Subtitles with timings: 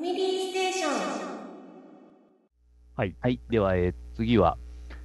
[0.00, 0.92] ミリーステーション。
[2.96, 3.14] はい。
[3.20, 3.40] はい。
[3.50, 4.56] では、えー次は、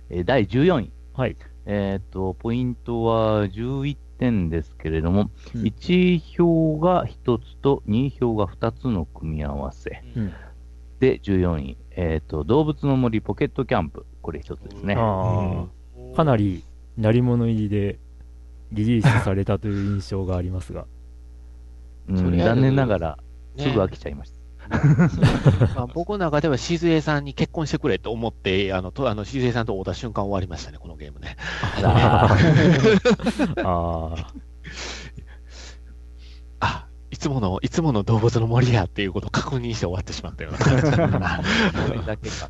[0.09, 0.91] えー第14位。
[1.13, 1.35] はい。
[1.65, 10.01] えっ、と、ポイントは11点ですけれども、うん1票が1つと2票が2つの組み合わせ。
[10.15, 10.33] うん。
[11.01, 11.77] で、14位。
[11.91, 14.05] えっ、と、動物の森ポケットキャンプ。
[14.21, 14.95] これ1つですね。
[14.97, 15.65] あ
[16.13, 16.63] あ、かなり、
[16.97, 17.99] 鳴り物入りで
[18.71, 20.85] リリースされたという印象がありますが。
[22.07, 23.17] うんとりあえず残念ながら、
[23.57, 24.34] ねすぐ飽きちゃいました。
[25.75, 31.37] まあ、僕の中では静江さんに結婚してくれと思って、あの、とあの静江さんと会った瞬間終わりましたね、このゲームね。
[31.83, 32.35] あ
[33.63, 34.27] あ、
[36.59, 41.41] あ、いつもの、いつもの動物の森やっていうことを確認して終わってしまったような感じだったな。
[41.87, 42.49] それだけか。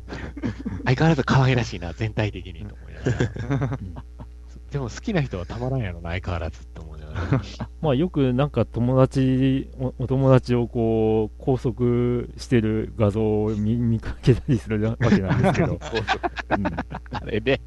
[0.84, 3.78] 相変わらず可愛らしいな、全体的にと思いながら。
[4.70, 6.95] でも好きな人はたまらんやろな、相変わらずって思。
[7.80, 15.78] まあよくなんか友達、おお友達をこう、拘束してる画像を見見かけたりするわけなんですけど、
[16.50, 16.66] うん。
[16.66, 17.60] あれで、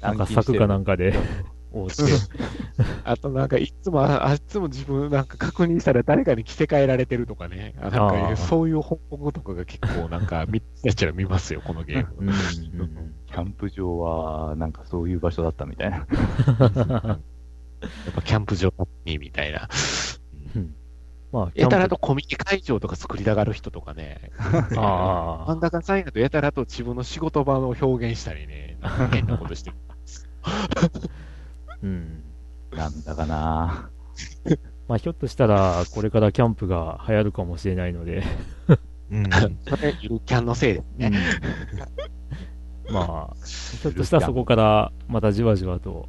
[0.00, 1.14] なんか柵かなんかで。
[1.72, 2.02] 覆って、
[3.04, 7.74] あとなんかいつも、ああいつも自分なんか確認したら誰かに着せ替えられてるとかね。
[7.78, 12.14] あなんかそういう報告とかが結構なんか見やちら見ますよ、このゲーム。
[12.18, 12.28] うん。
[12.28, 13.14] うん。
[13.26, 16.06] キャンプ場は、なんかそういう場所だったみたいな。
[18.06, 18.72] やっぱキャンプ場
[19.04, 19.68] にみたいな。
[20.54, 20.74] うん
[21.32, 24.32] まあ、やたらとコミケ会場とか作りたがる人とかね。
[24.76, 29.76] ああ真ん中さんやとやたらと自分の仕事場を表現したりね、なんか変なことしてる。
[31.82, 32.24] うん。
[32.72, 33.90] なんだかな
[34.88, 38.24] まあ、ひょっとしたら、これからキャンプが流行るかもしれないので、
[39.10, 39.30] うん。
[39.68, 41.12] それ、ゆるキャンのせいですね。
[42.90, 46.08] まあ、ひょっとしたらそこから、またじわじわと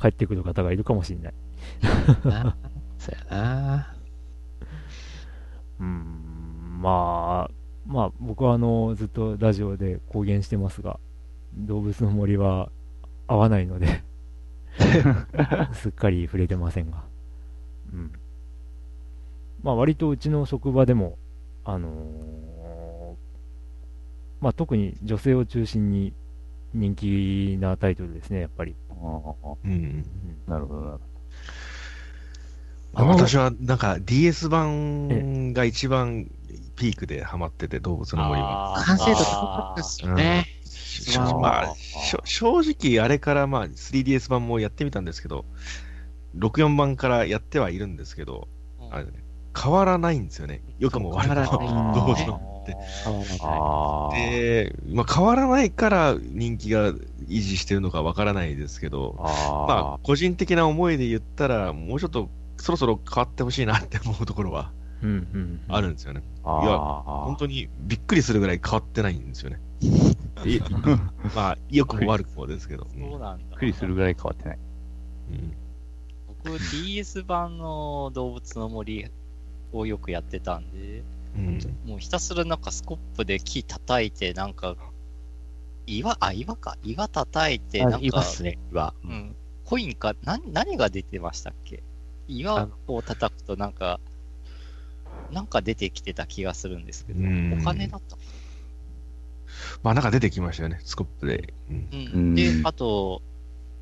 [0.00, 1.34] 帰ってくる方がいるかもしれない。
[2.24, 2.56] な
[2.98, 3.94] そうやな。
[5.80, 7.50] うん、まあ、
[7.86, 10.98] まあ、僕はあの、ずっとラジオで公言してますが、
[11.54, 12.70] 動物の森は
[13.26, 14.02] 合わないので、
[15.72, 17.04] すっかり触れてませんが。
[17.92, 18.12] うん。
[19.62, 21.18] まあ、割とうちの職場でも、
[21.64, 22.58] あのー
[24.40, 26.12] まあ、特に女性を中心に
[26.72, 28.76] 人気なタイトルですね、やっぱり。
[29.64, 30.04] うん。
[30.46, 31.00] なるほど、なるほ
[32.94, 36.30] あの私はなんか DS 版が一番
[36.76, 38.82] ピークでハマってて、動物の森は。
[38.84, 40.46] 完成度高かったですよね。
[40.64, 41.74] しまあ、
[42.24, 45.44] 正直あれからまあ 3DS 版もやってみたんですけど、
[46.36, 48.48] 64版からやってはいるんですけど、
[48.90, 49.27] あれね
[49.60, 50.62] 変わらないんですよね。
[50.78, 51.94] 良くも悪く変わらないも。
[51.94, 52.72] 動物のって。
[53.04, 53.46] ど。
[53.46, 54.14] ああ。
[54.14, 64.70] で、まあ、変わらないから人気が維持してるのかわからないですけど、あまあ、個人的な思いで言ったら、もうちょっとそろそろ変わってほしいなって思うところは。
[65.68, 66.22] あるんですよね。
[66.44, 66.60] あ。
[66.64, 69.60] いやあ本当にびっくりするぐらい変わってないんですよね。
[70.44, 70.60] い
[71.34, 72.86] まあ、良くも悪くもですけど。
[72.94, 73.44] うんそうなんだ。
[73.50, 74.58] びっくりするぐらい変わってない。
[75.30, 75.54] うん
[76.44, 79.06] 僕、DS 版の動物の森
[79.72, 81.02] をよくやってたんで、
[81.36, 84.76] うんもうひたすらなんかスコップで木叩いて、なんか、
[85.86, 86.76] 岩、あ、岩か。
[86.82, 88.94] 岩叩いて、なんか、ね、岩。
[89.04, 89.36] うん。
[89.64, 91.82] コインか、な、何が出てましたっけ？
[92.26, 94.00] 岩を叩くとなんか、
[95.30, 98.22] なんか出てきてた気がするんですけど、うんお金だったか
[99.82, 101.54] まあ、なんか出てきましたよね、スコップで。
[101.70, 103.22] うんな、ううんん、で、あと、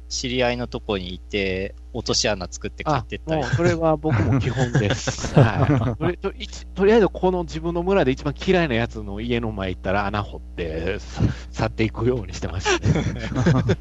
[0.09, 5.35] 知り合いのとこに行って、落とし穴作って買ってったりそれは僕も基本です。
[5.39, 6.19] はい。
[6.19, 12.95] とりとりあえず、この自分の村で一番嫌いなやつの家の前行ったら穴掘って、さ去っていくようにしてましたね。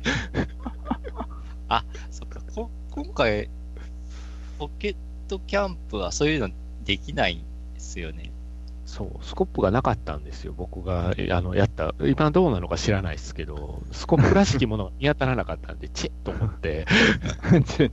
[2.09, 3.49] そっか、こ今回、
[4.57, 4.95] ポケッ
[5.27, 6.49] トキャンプはそういうの
[6.83, 8.31] できないんですよね。
[8.95, 11.93] そう、スコップがなかったんですよ、僕があのやった。
[12.05, 16.85] 今どうなのか知らないですけど、スコップらしきものが見当たらなかったんで、 チェッと思って、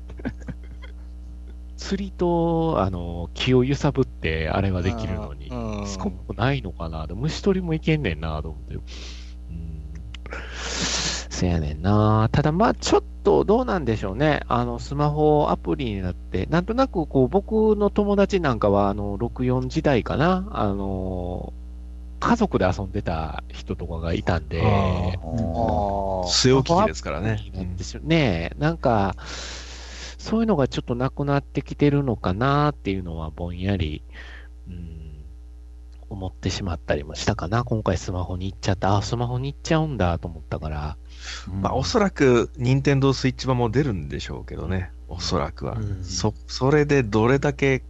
[1.77, 8.75] 釣りとあの木を揺さぶってあれはできるのに、うんスコップないのかなで虫取りもいけんねんなと思って。
[8.77, 8.83] うん。
[11.43, 12.29] せやねんな。
[12.31, 14.43] ただまあちょっとどうなんでしょうね。
[14.47, 20.49] あのスマホアプリになって、なんとなくこう僕の友達なんかはあの64時代かな。
[20.53, 21.53] あの
[22.21, 27.51] 家族で遊んでた人とかがいたんで、据え置き機ですからね。
[27.53, 28.53] なんですよね。
[28.59, 29.17] なんか、
[30.19, 34.05] そういうのがちょっとなくなってきてるのかなっていうのはぼんやり、
[34.69, 35.02] うん、
[36.13, 37.65] 思ってしまったりもしたかな。
[37.65, 38.97] 今回スマホに行っちゃった。
[38.97, 40.97] あ、スマホに行っちゃうんだと思ったから。
[41.61, 44.93] まあ、おそらく、任天堂スイッチ版も出るんでしょうけどね。
[45.09, 45.75] おそらくは。
[45.75, 47.83] うんそ、それでどれだけ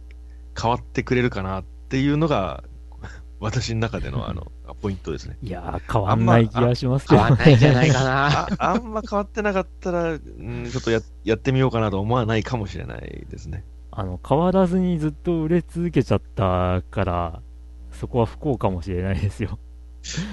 [0.59, 2.63] 変わってくれるかなっていうのが、
[3.39, 5.37] 私の中でのあの、ポイントですね。
[5.41, 8.27] いやー、変わんない気がしますけど変わんないんじゃないかな。
[8.57, 13.63] ああんま変わってなかったら、うん、ちょっとややってみようかなと思わないかもしれないですね。
[13.91, 17.41] あの、変わらずにずっと売れ続けちゃったから、
[18.03, 19.57] そこは不幸かもしれないですよ。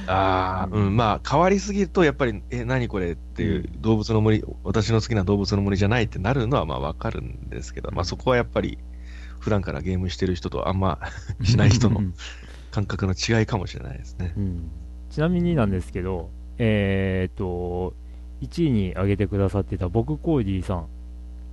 [0.09, 3.13] ああ、うん、まあ、変わりすぎると、やっぱり、え、何これ？
[3.13, 8.79] っていう、動物の森、私の好きな動物の森じゃないってなるのは、まあ、わかるんですけど、まあ、そこはやっぱり、
[9.39, 10.99] 普段からゲームしてる人とあんま
[11.45, 12.01] しない人の
[12.73, 14.35] 感覚の違いかもしれないですね。
[14.37, 14.69] うん。
[15.09, 16.29] ちなみになんですけど、
[16.59, 17.95] えーっと、
[18.41, 20.87] 1位に挙げてくださってた僕コーディさん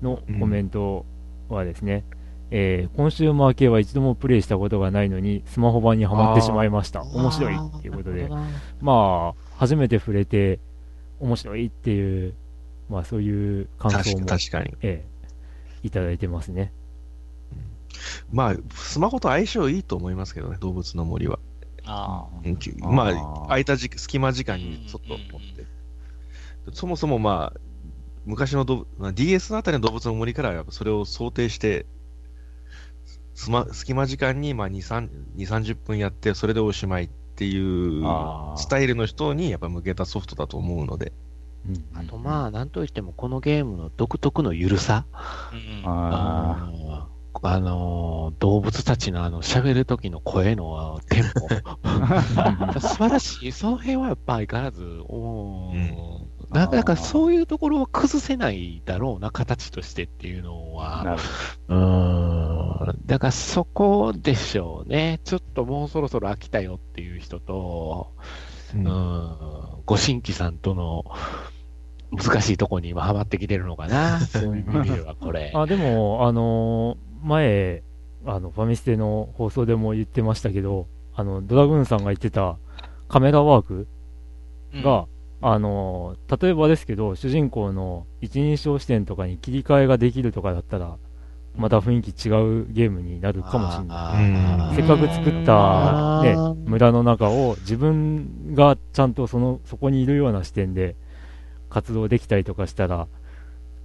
[0.01, 1.05] のコメント
[1.47, 2.03] はですね、
[2.51, 7.03] えーコンシューマー系は一度もプレイしたことがないのに、スマホ版にはまってしまいました。
[7.03, 8.29] 面白いっていうことで、
[8.81, 10.59] まあ、初めて触れて、
[11.19, 12.33] 面白いっていう、
[12.89, 14.73] まあそういう感想も、確かに。
[14.81, 15.17] ええ
[15.83, 16.73] いただいてますね。
[18.31, 21.39] まあ、スマホと相性いいと思いますけどね、動物の森は。
[21.85, 22.27] あ
[22.79, 25.19] まあ、空いた時隙間時間にちょっと持っ
[25.55, 25.65] て。
[26.73, 27.59] そもそもまあ、
[28.25, 28.65] 昔の
[28.97, 31.85] まあ DS のあたりの動物の森からはやっぱそれを想定して、
[33.37, 38.01] すま、隙間時間にまあ2、3 2 30分やって、それでおしまいっていう
[38.57, 41.13] スタイルの人にやっぱ向けたソフトだと思うので。
[41.67, 45.05] うんあとまあ、なんといってもこのゲームの独特のゆるさ。
[45.11, 45.51] あ。
[45.53, 47.07] うんああの
[47.43, 51.47] あのー動物たちのあの喋る時の声のテンポ。
[52.81, 53.51] 素晴らしい。
[53.51, 61.03] その辺はやっぱ相変わらず、おーなかなかそういうところは崩せないだろうな、形としてっていうのあ、は。
[61.03, 61.21] なる
[61.67, 62.56] うーん。
[63.05, 65.19] だからそこでしょうね。
[65.23, 68.13] ちょっともうそろそろ飽きたよっていう人と、
[68.73, 71.05] ううんん、ご新規さんとの
[72.11, 74.19] 難しいとこに今ハマってきてるのかな。
[74.21, 75.51] そういう意味ではこれ。
[75.55, 77.83] あ、でも、あのー前、
[78.25, 82.57] あの、ファミステの放送でも言ってましたけど、あの、ドラグーンさんが言ってた
[83.07, 83.87] カメラワーク
[84.83, 85.07] が、
[85.41, 90.97] あのー例えばですけど、主人公の一人称視点とかに切り替えができるとかだったら、
[91.57, 92.31] また雰囲気違
[92.61, 94.75] うゲームになるかもしれない。
[94.75, 100.95] せっかく作った、ね村の中を自分がちゃんとその、そこにいるような視点で
[101.69, 103.07] 活動できたりとかしたら、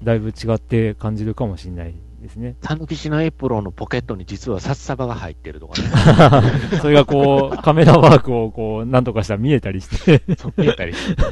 [0.02, 2.56] だいぶ違って感じるかもしれないですね。
[2.60, 5.88] たぬきちのエプロンのポケットに実は札束が入ってるとかね。
[6.80, 11.22] それがこう、カメラワークをこう、なんとかしたら見えたりして、そう見えたりして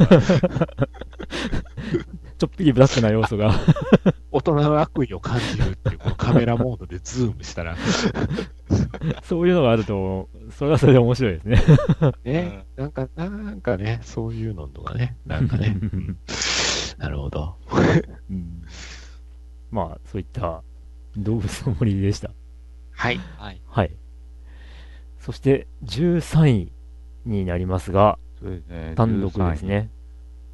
[2.38, 3.52] ちょっぴりブラックな要素が。
[4.32, 7.76] 大人の悪意を感じるっていう、このカメラモードでズームしたら、
[9.24, 11.62] そういうのがあると、それはそれで面白いですね。
[12.24, 16.16] ね、なんか、なんかね、そういうのとかね、なんかね、 うん
[16.98, 17.56] なるほど。
[18.30, 18.62] うん
[19.70, 20.62] まあ、そういった
[21.16, 22.30] 動物の森でした。
[22.92, 23.20] はい。
[23.38, 23.60] はい。
[23.66, 23.96] はい。
[25.18, 26.72] そして、13位
[27.24, 28.94] になりますが、すね。
[28.96, 29.90] 単独ですね。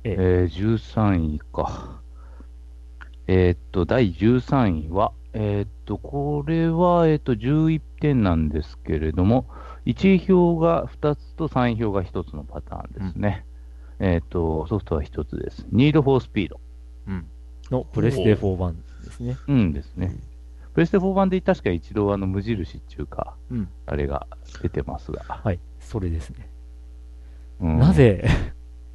[0.04, 1.95] えー、13位か。
[3.28, 9.46] えーっと、第13位は、えーっと、これは、えーっと、11点なんですけれども、
[9.84, 13.44] 1位票が2つと3位票が1つのパターンですね。
[13.98, 15.66] えーっと、ソフトは1つです。
[15.72, 16.54] Need for Speed。
[17.08, 17.26] うん。
[17.70, 19.36] のプレステ4版ですね。
[19.48, 20.14] うんですね。
[20.74, 23.68] プレステ4版で確か一度、あの、無印っていうか、うん。
[23.86, 24.26] あれが
[24.62, 25.22] 出てますが。
[25.24, 25.58] はい。
[25.80, 26.48] それですね。
[27.60, 28.28] うんなぜ、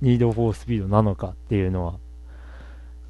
[0.01, 2.00] ニードフォースピードなのかっていうのは、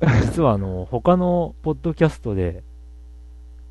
[0.23, 2.63] 実はあの、他のポッドキャストで、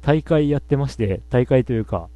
[0.02, 2.08] 大会やってまして、大会というか、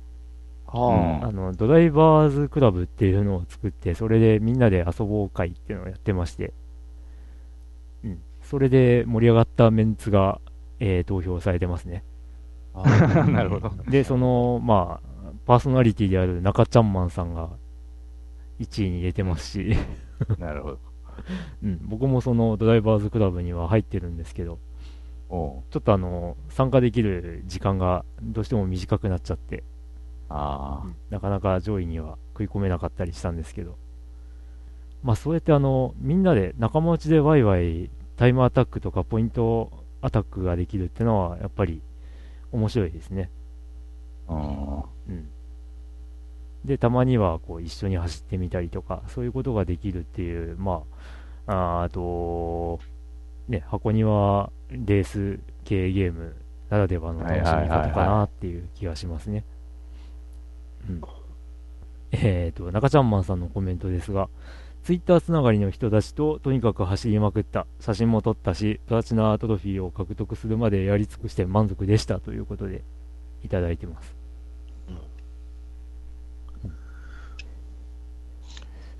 [0.73, 6.52] うんあの、ドライバーズクラブっていうのを作って、それでみんなで遊ぼう会っていうのをやってまして、
[8.04, 8.18] うん。
[8.42, 10.40] それで盛り上がったメンツが、
[10.80, 12.04] えー投票されてますね。
[12.75, 13.71] なるほど。
[13.88, 17.50] で、その、まあ、パーソナリティである中ちゃんマンさんが
[18.61, 19.76] 1位に入れてますし、
[20.38, 20.78] なるほど。
[21.62, 24.59] うん、僕もそのドライバーズクラブには入ってるんですけど、
[25.28, 29.64] ちょっとあの、参加できる時間がどうしても短くなっちゃって、
[30.28, 33.76] あうんなかなか上位には食い込めなかったりしたんですけど、
[35.02, 41.83] まあそうやってあの、みんなで仲間内でワイワイタイムアタックとかポイントアタックができるってのはやっぱり
[42.52, 43.30] 面白いですね。
[44.28, 45.28] うん。
[46.64, 50.94] で、たまにはこう一緒に走ってみたりとか、そういうことができるっていう、まあ、
[51.47, 52.81] あと、
[53.49, 56.35] ね、箱庭レース系ゲーム
[56.71, 59.45] ならではの楽しみ方かなっていう気がしますね。
[60.89, 61.01] うん。
[62.13, 64.29] えっ、と、中ちゃんマンさんのコメントですが、
[64.85, 72.83] ツイッターつながりの人たちととにかく走りまくった、写真も撮ったし、プラチナトロフィーを獲得するまでやり尽くして満足でしたということで、
[73.43, 74.15] いただいてます。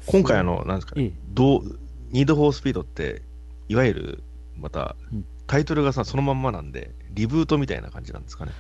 [0.07, 1.79] 今回あの、なんですかね、ええ、どう、
[2.15, 3.23] ニードフォースピードって、
[3.69, 4.23] いわゆる、
[4.57, 8.53] またうん、タイトルがさ、そのまんまなんで、リブートみたいな感じなんですかね。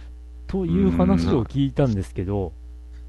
[0.48, 2.52] という話を聞いたんですけど、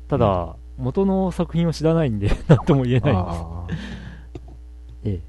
[0.08, 3.80] ただ、元の作品を知らないんで、 なんとも言えないんです。
[5.06, 5.22] ええ、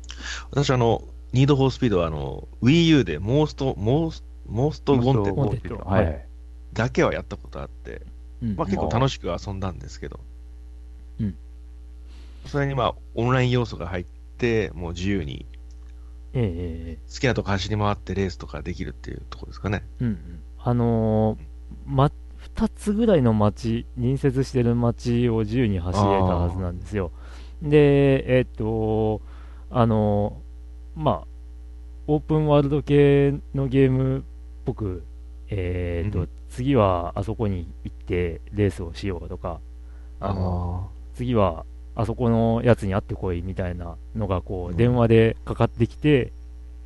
[0.50, 6.04] 私、あの、ニードフォースピードは、あの、Wii U で、モースト、モースモーストウォンテッドウォンテッドはい。
[6.04, 6.28] はい。
[6.75, 8.02] だけはやったことあって、
[8.42, 8.56] うん。
[8.56, 10.20] まあ結構楽しく遊んだんですけど、
[11.20, 11.35] うん。
[12.44, 14.15] それにまあ、オンライン要素が入って、
[14.75, 15.47] もう自由に
[16.38, 19.85] え好きなとこ走り回ってレースとかできるっていうところですかね。
[20.00, 21.38] うんうん、あのー
[21.87, 22.11] ま、
[22.55, 27.11] 2つぐらいの街、隣接してる街を自由に走れたはずなんですよ。
[27.62, 29.23] で、えっと、
[29.71, 31.26] あのーまあ、
[32.07, 34.23] オープンワールド系のゲームっ
[34.64, 35.05] ぽく、
[35.49, 39.61] えっと、うん次はあそこに行ってレースをしようとか、
[40.21, 41.66] あの次は
[41.97, 44.76] あそこのやつに会ってこいみたいなのがこううん。
[44.76, 46.33] 電話でかかってきて、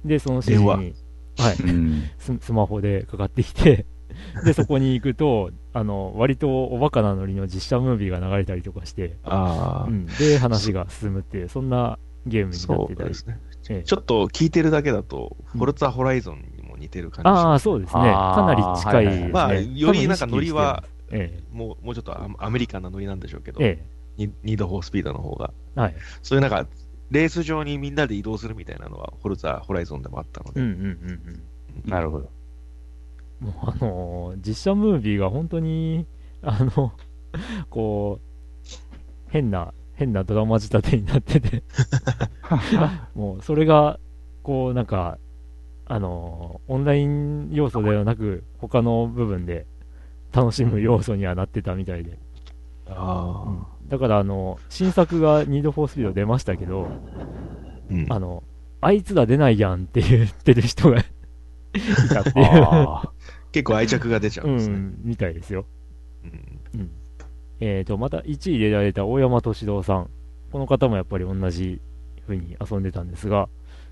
[0.05, 2.03] で、その指示に、はい、うん。
[2.19, 3.87] ススマホでかかってきて、
[4.45, 13.11] で、そこに行くと、あの、割とおバカなノリの実写ムービーが流れたりとかして、ああ、うん、で、話が進むっていう、そんなゲームになそってたり。
[13.11, 13.39] うですね。
[13.69, 13.83] ええ。
[13.83, 17.41] ちょっと聞いてるだけだと、フォルツァホライゾンにも似てる感じ。
[17.41, 18.03] しああ、そうですね。
[18.03, 19.29] かなり近いですね。
[19.29, 23.85] まあよりなんかノリは多分意識してもうもうちょっとアアメリカンなノリなんでしょうけど、ます、え
[24.27, 25.53] ニニードフォースピードの方が。
[25.75, 25.95] はい。
[26.23, 26.67] そういうなんか、
[27.11, 30.61] レース上にみんなで移動するみたいなのは、フォルツァホライゾンでもあったので。
[30.61, 31.43] うんうんうん
[31.85, 31.91] うん。
[31.91, 32.31] なるほど。
[33.41, 36.07] もうあのー実写ムービーが本当に、
[36.43, 36.93] あの、
[37.71, 38.69] こう、
[39.29, 41.63] 変な、変なドラマ仕立てになってて、
[43.15, 43.99] もうそれが、
[44.43, 45.19] こうなんか、
[45.87, 49.67] あのーオンライン要素ではなく、他の部分で
[50.33, 52.19] 楽しむ要素にはなってたみたいで。
[52.87, 56.89] あうんだから、あの、新作がニードフォースピード出ましたけど、
[57.91, 58.45] うんあの、
[58.81, 61.05] あいつら出ないやんって言ってる人が い
[62.09, 63.13] たっていう、あ
[63.53, 64.77] 結構愛着が出ちゃううんですね。
[64.77, 65.67] ん、みたいですよ。
[66.25, 66.91] うんうん。
[67.59, 70.09] えーと、また1位でられた大山敏郎さん。
[70.53, 71.81] この方もやっぱり同じ
[72.27, 73.49] 風に遊んでたんですが、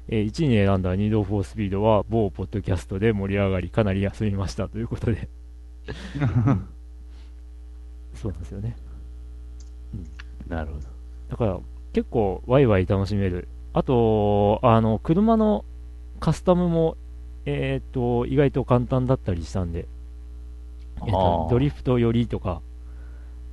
[0.08, 5.28] えー1位に選んだニードフォースピードは某ポッドキャストで盛り上がり、かなり休みましたということで。
[8.14, 8.76] そうなんですよね。
[10.48, 10.86] なるほど。
[11.30, 11.60] だから、
[11.92, 13.48] 結構ワイワイ楽しめる。
[13.72, 15.64] あと、あの、車の
[16.20, 16.96] カスタムも、
[17.44, 19.86] えっ、と、意外と簡単だったりしたんで、
[20.96, 22.60] えーとドリフト寄りとか、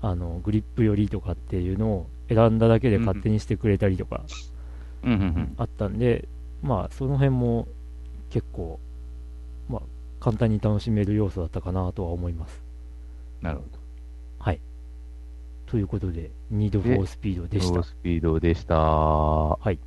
[0.01, 4.23] あの、グリップ寄りとかっていうのを選んだだけで勝手にしてくれたりとか
[5.03, 5.53] うんうんうん。
[5.57, 6.27] あったんで、
[6.61, 7.67] まあ、その辺も
[8.29, 8.79] 結構、
[9.69, 9.81] まあ、
[10.19, 12.61] 簡単に楽しめる要素だったかなとは思います。
[13.41, 13.84] なるほど。
[15.65, 17.83] ということで、ニードフォースピードでした。
[17.83, 18.75] スピードでした。
[18.75, 19.79] はい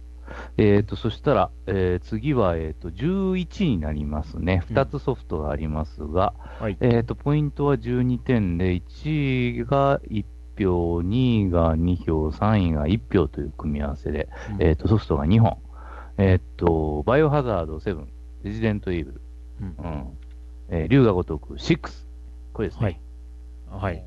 [0.56, 4.62] えっ、と、そしたら、えー次は、えっ、と、11になりますね。
[4.70, 6.76] うん2つソフトがありますが、はい。
[6.80, 10.24] えっ、と、ポイントは12点で、1位が1
[10.58, 15.56] 票、2位が2票、3位が1票という組み合わせで、うんえっ、と、ソフトが2本。
[16.18, 18.04] えっ、と、バイオハザード7、
[18.42, 19.20] レジデントイーブル、
[19.60, 20.06] うんうん。
[20.70, 22.06] えー竜が如く6。
[22.52, 22.84] これですね。
[22.84, 23.00] はい
[23.70, 24.02] はい。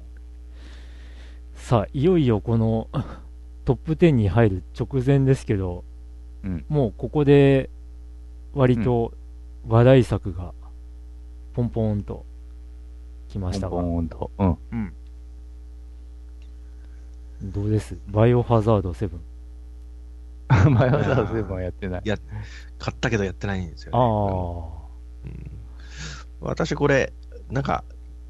[1.62, 2.90] さあ、いよいよこの
[3.64, 5.86] トップ10に入る直前ですけど、
[6.44, 7.70] うんもうここで
[8.54, 9.14] 割と
[9.68, 10.54] 話題作が
[11.54, 12.26] ポンポンと
[13.30, 14.32] 来ましたが、ポンポンと。
[14.72, 14.94] うん。
[17.44, 17.98] どうです？
[18.08, 19.12] バイオハザード7。
[20.76, 22.04] バイオハザード7はやってない。
[22.04, 22.18] 買
[22.92, 23.98] ったけどやってないんですよ、ね。
[24.00, 24.02] あ
[25.26, 25.52] うん
[26.42, 27.14] 私これ、
[27.52, 27.84] なんか、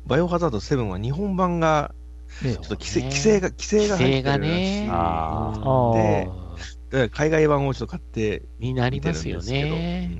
[0.06, 2.01] バイオハザード7は日本版が、あ、
[2.42, 4.42] ねちょっと規制、規制が、規制が入ってるらしい。
[4.42, 9.64] 規制がねああーで海外版をちょっと買って、になりますよね。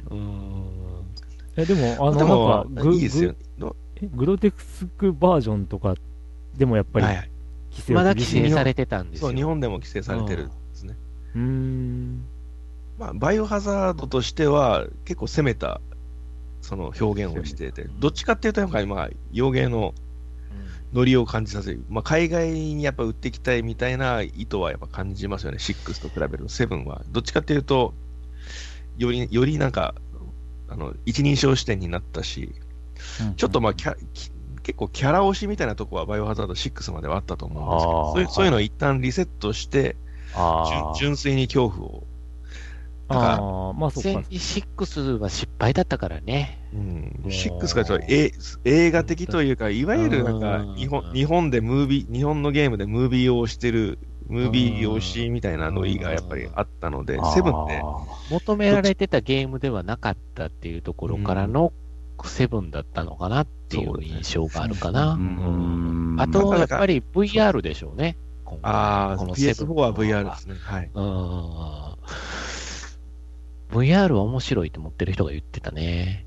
[0.10, 0.62] ううん。
[1.58, 3.36] えでも、あの、でもなんかグいいですよ
[4.16, 4.26] グ。
[4.26, 5.96] ロテスクバージョンとか
[6.58, 7.32] でもやっぱりはいはい。
[7.72, 9.36] 規制をまだ規制されてたんですそう、よ。
[9.36, 10.96] 日本でも規制されてるんですね。
[11.36, 12.26] うーん。
[12.98, 15.82] まあ、バイオハザードとしては、結構攻めた、
[16.62, 19.94] その表現をしてて、どっちかっていうと、なんか今、洋芸の
[20.94, 21.84] ノリを感じさせる。
[21.90, 25.58] まあ、海外にやっぱ売っていきたいみたいな意図はやっぱ感じますよね。
[25.58, 27.02] 6と比べると、7は。
[27.10, 27.94] どっちかっていうと、
[28.98, 29.96] より、よりなんか、
[30.68, 32.54] あの、一人称視点になったし、
[33.38, 34.32] ちょっとまあキャ、き
[34.64, 39.96] 結構キャラ推しみたいなとこはバイオハザード6まではあったと思うんですけど、そういうそういうのを一旦リセットして、
[41.00, 42.04] 純粋に恐怖を
[43.12, 44.20] ああ、まあそっか。
[44.30, 46.60] 6は失敗だったからね。
[46.74, 48.32] うんもう6がちょっとえ
[48.66, 57.82] 映画的というか、いわゆるなんかうん日本、日本でムービー、日本のゲームでムービーをしてる、ムービー推しみたいなノリがやっぱりあったので、セブンって、
[58.30, 61.74] 求められてたゲームではなかったっていうところからの
[62.26, 65.14] セブンだったのかなっていう印象があるかな。
[65.14, 68.18] ううんんあと、やっぱり VR でしょうね。
[68.46, 70.56] 今回ああ、このセブ PS4 ンは VR ですね。
[70.60, 70.90] はい。
[70.94, 72.51] うん。
[73.72, 76.26] VR は面白いと思ってる人が言ってたね。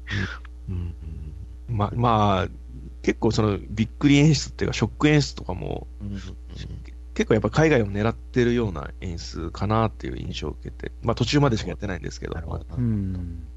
[0.68, 0.94] うん。
[1.68, 2.48] ま、まあ、
[3.02, 6.20] 結構そのびっくり演出っていうか、ショック演出とかも、うん
[7.14, 12.34] 結構やっぱ海外を狙ってるような演出かなっていう印象を受けて、まあ途中までしかやってないんですけど。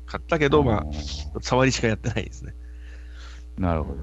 [0.05, 2.53] 買ったけど、まあ、触りしかやってないですね。
[3.57, 3.99] なるほど。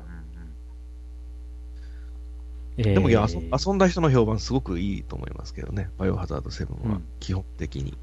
[2.77, 7.97] でも、いやえ遊ー遊んだ人の評判すごくいいと思いますけどね、バイオハザード7はうん、基本的に。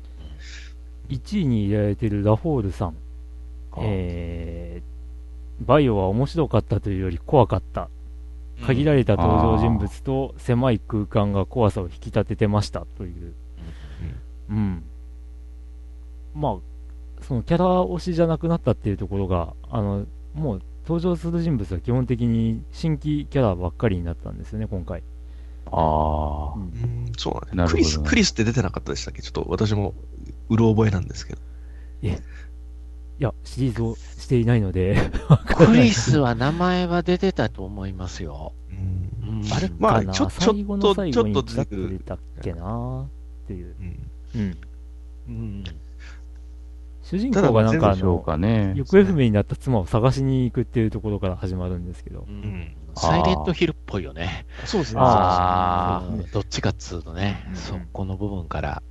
[1.12, 2.96] 1位に入れられてるラフォールさん。
[3.78, 7.90] えー、バイオは面白かったというより怖かった。
[8.66, 13.34] 限られた登場人物と狭い空間が怖さを引き立ててましたという。
[14.50, 14.84] うん。
[16.36, 16.56] まあ、
[17.24, 25.02] そのキャラ推しじゃなくなったっていうところが、あの、もう登場する人物は基本的に新規キャラばっかりになったんですよね、今回。
[25.72, 26.54] ああ。
[26.56, 26.66] うんう
[27.10, 29.22] ん、そうなんですねクリス、クリスって出てなかったでしたっけ？
[29.22, 29.94] ちょっと私も、
[30.50, 31.42] うろ覚えなんですけど。
[32.02, 34.98] いや、シリーズをしていないので、
[35.46, 38.54] クリスは名前は出てたと思いますよ。
[38.72, 43.08] うんうんあるまあかな、ちょ最後の最後にちょっとちらっとちょっと出たっけな
[43.44, 43.76] っていう。
[43.80, 44.58] うんうん。
[45.28, 45.64] うん。
[47.04, 48.74] 主人公がなんかあの、かね。
[48.76, 52.22] 行方不明になった妻を探しに行くっていうところから始まるんですけど。
[52.22, 54.46] んサイレントヒルっぽいよね。
[54.66, 55.02] そうですね。
[56.32, 58.84] どっちかっつうとね、うんそこの部分から。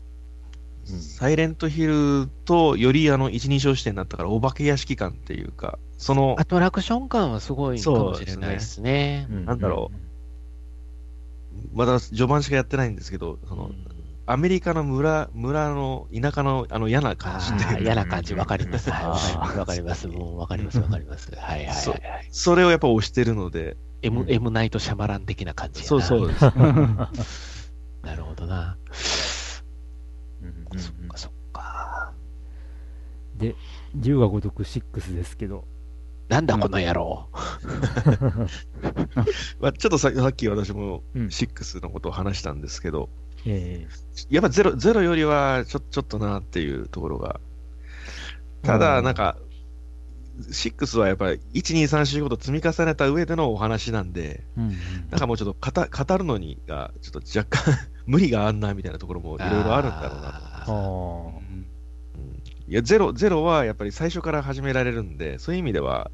[0.98, 9.26] サイレントヒルとよりあの一人称視点になったからお化け屋敷感っていうか、そのアトラクション感はすごいかもしれないですね。
[9.30, 9.90] うなんだろ
[11.72, 13.70] まだ序盤しかやってないんですけど、その
[14.26, 18.90] アメリカの村、村の田舎のあの嫌な感じって嫌な感じ、わかります。
[18.90, 19.58] わかります。
[19.58, 20.06] わかります。
[20.06, 21.32] もうわかります、わかります。
[21.34, 22.28] はいはいはいそうはい。
[22.30, 25.82] それをやっぱ押してるので、M、うん M ナイトシャマラン的な感じ。
[25.82, 26.44] そうそうです。
[28.02, 28.76] なるほどな。
[30.72, 32.12] うんそっかそっか。
[33.36, 33.54] で、
[33.94, 35.66] 竜が如く6ですけど、
[36.28, 37.28] なんだこの野郎。
[39.60, 43.08] まあ、ちょっとささっき私もうん6のことを話したんですけど、
[43.46, 43.88] え
[44.28, 47.40] やっぱゼロゼロよりはちょちょっとなっていうところが。
[48.62, 49.36] ただ、なんか、
[50.40, 54.70] 6はやっぱり1、2、3、4、5と積み重ねた上でのお話なんで、ーうん。
[55.10, 60.36] なんかもうちょっと語語るのにが、ちょっと若干 無理があんなみたいなところもいろいろあるんだろうなと。
[60.36, 61.38] ああー。
[61.38, 61.66] うん。
[62.68, 66.10] いや、ゼロ、ゼロはやっぱり最初から始められるんで、そういう意味では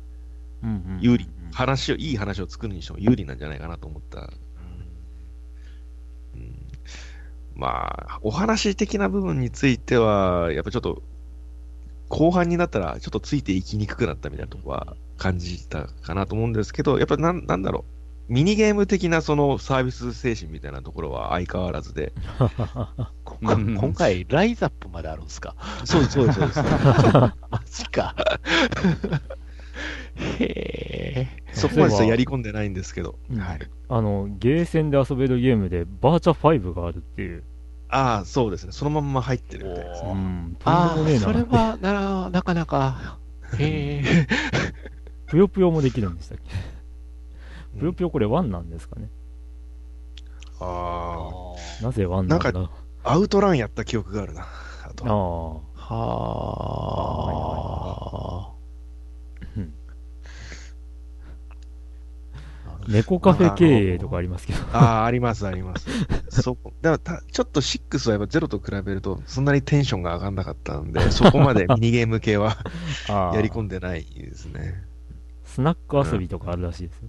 [0.62, 4.30] うんうん有利、話を、いい話を作るにしても有利なんじゃないかなと思った。
[6.34, 6.66] うん。
[7.54, 11.02] まあ、お話的な部分については、やっぱちょっと、
[12.08, 17.84] 後半になったらちょっとついていきにくくなったみたいなとこは感じたかなと思うんですけど、やっぱなんなんだろ
[18.28, 22.12] う、ミニゲーム的なそのサービス精神みたいなところは相変わらずで、
[23.24, 25.54] 今回、ライズアップまであるんですか？
[25.84, 26.62] そうです、そうです、そうです。
[26.62, 28.14] マジか。
[30.38, 31.28] へえ。
[31.52, 33.58] そこまでやり込んでないんですけど、うんはい。
[33.88, 37.44] あの、ゲーセンで遊べるゲームで、バーチャ5があるっていう。
[37.88, 38.72] ああ、そうですね。
[38.72, 40.10] そのまんま入ってるみたいですね。
[40.10, 40.96] うん、ああ。
[41.20, 43.18] それはな、なかなか。
[43.58, 44.26] へえ。
[45.26, 46.50] ぷよぷよもできるんでしたっけ？
[47.78, 49.08] ぷよぷよこれ1なんですかね？
[50.60, 51.28] あ
[51.82, 52.52] なぜ1なんだ？
[52.52, 52.70] なんあ、
[53.04, 54.46] アウトランやった記憶があるな。
[54.84, 55.14] あとああ。
[55.94, 58.52] はあ。
[59.56, 59.72] うん
[62.88, 64.58] 猫カフェ経営とかありますけど。
[64.72, 65.86] ああ、あります、あります。
[66.42, 72.56] そこ、だからた、ちょっと6はやっぱゼロと比べると、そんなにテンションが上がんなかったんで、そこまで ミニゲーム系は
[73.08, 74.84] やり込んでないですね。
[75.44, 77.08] スナック遊びとかあるらしいですよ。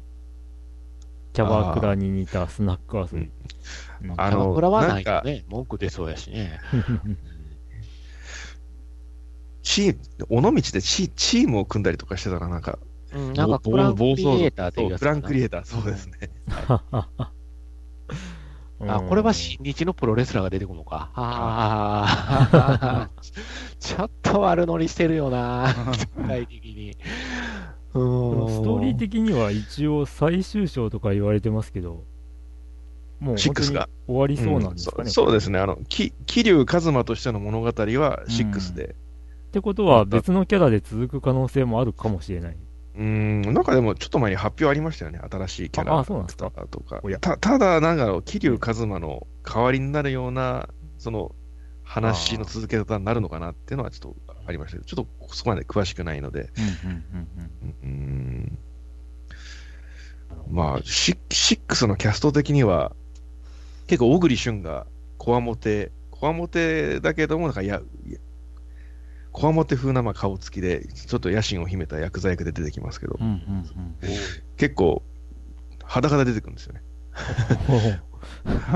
[1.33, 3.25] キャバクラに似たスナック遊び。
[3.25, 3.31] うん
[4.17, 6.59] あのキャバクラはないかとね、文句出そうやしね。
[9.61, 9.97] チー
[10.29, 12.79] ム、尾道でチチームを組んだりとかしてたら、なんか、
[13.13, 16.29] うん、なんかぼクランクリエイターっていうランクリエイター、そうですね。
[18.79, 21.09] あ、これは新日のプロレスラーが出てくるのか。
[21.15, 23.09] ああ、
[23.79, 26.95] ちょっと悪乗りしてるよな、 世界的に。
[27.89, 32.03] ストーリー的には一応最終章とか言われてますけど、
[33.19, 35.05] もう6が本当に終わりそうなんですかね。
[35.05, 35.57] うんそうそうですね。
[35.57, 38.95] あの、き桐生一馬としての物語は6で。
[39.47, 42.57] ってことは別のキャラで続く可能性もあるかもしれない。
[42.97, 45.19] うん、なんかでもちょっと前に発表ありましたよね。
[45.19, 46.49] 新しいキャラああそうなんですか？
[46.71, 46.99] とか。
[47.03, 47.19] おや。
[47.19, 51.35] たただ、なんだろう、桐生一馬の代わりになるような、その、
[51.83, 56.49] 話の続け方になるのかなっていうのはちょっとありましたけど、ちょっとそこまで詳しくないので、
[60.49, 62.93] まあ、シシックスのキャスト的には、
[63.87, 67.75] 結構、小栗旬が、こわもて、こわもてだけども、なんかや、
[68.07, 68.17] や
[69.37, 73.27] こわもて風なまあ顔つきで、ちょっと野心を秘めた薬剤役で出てきますけどう、ん。
[73.27, 74.17] うんうんうん
[74.57, 75.03] 結構、
[75.83, 76.81] 裸で出てくるんですよね。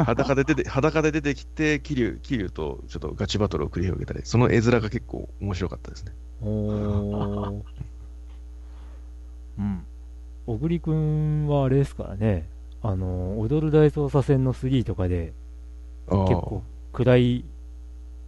[0.05, 6.13] 裸で出て、裸で出てきて、桐生、桐生とちょっとガチバトルを繰り広げたり、その絵面が結構面白かったですね。
[6.43, 7.61] おー
[9.57, 9.83] うん。
[10.45, 12.47] 小栗くんはあれですからね、
[12.83, 15.33] あの、踊る大捜査線の3とかで、
[16.07, 17.45] 結結構暗い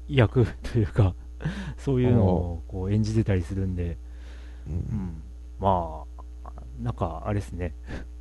[0.08, 1.14] 役というか、
[1.78, 3.98] そういうのをこう演じてたりするんで、
[4.68, 5.22] うんうん、
[5.60, 6.04] ま
[6.46, 6.52] あ、
[6.82, 7.76] なんかあれですね、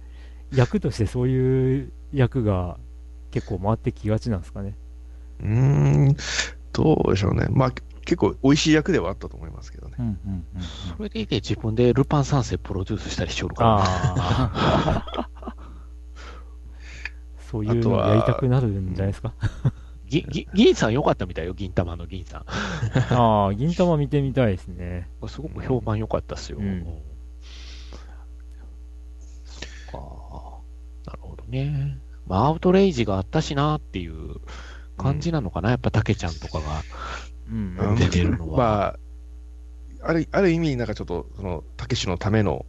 [0.55, 2.79] 役としてそういう役が
[3.31, 4.77] 結構回ってきがちなんですかね。
[5.41, 5.49] うー
[6.11, 6.17] ん、
[6.73, 7.47] どうでしょうね。
[7.51, 7.73] まあ、
[8.05, 9.97] 結構美味しい役ではあったと思いますけどね。
[9.99, 10.63] うんうんうんうん
[10.97, 15.05] それでいて自分でルパン三世プロデュースしたりしよるから。
[17.51, 19.35] そういうのやりたくなるんじゃないですか。
[20.13, 22.45] ぎぎ銀さん良かったみたいよ、銀玉の銀さん。
[23.15, 25.09] ああ、銀玉見てみたいですね。
[25.27, 26.59] すごく評判良かったっすよ。
[26.59, 26.85] うん
[29.45, 30.59] そっか。
[31.07, 31.99] なるほどね。
[32.27, 34.37] まあ、アウトレイジがあったしなっていう
[34.99, 36.83] 感じなのかな、やっぱ竹ちゃんとかが
[37.51, 38.59] うんうん出てるのは。
[38.59, 42.67] まあ、あるある意味、なんかちょっと、その、たけしのための、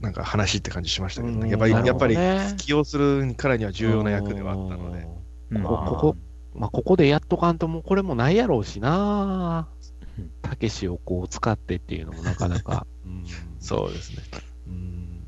[0.00, 1.50] なんか話って感じしましたけどね。
[1.50, 5.17] やっぱり、なるほやっぱり起用するからには重要な役ではあったので。
[5.50, 6.16] うんこここ
[6.54, 9.68] まあ、ここでやっとかんともうこれもないやろうしな
[10.18, 12.86] うんたけしをこう使ってっていうのもなかなか。
[13.06, 13.24] うん
[13.60, 14.22] そうですね。
[14.66, 15.22] うん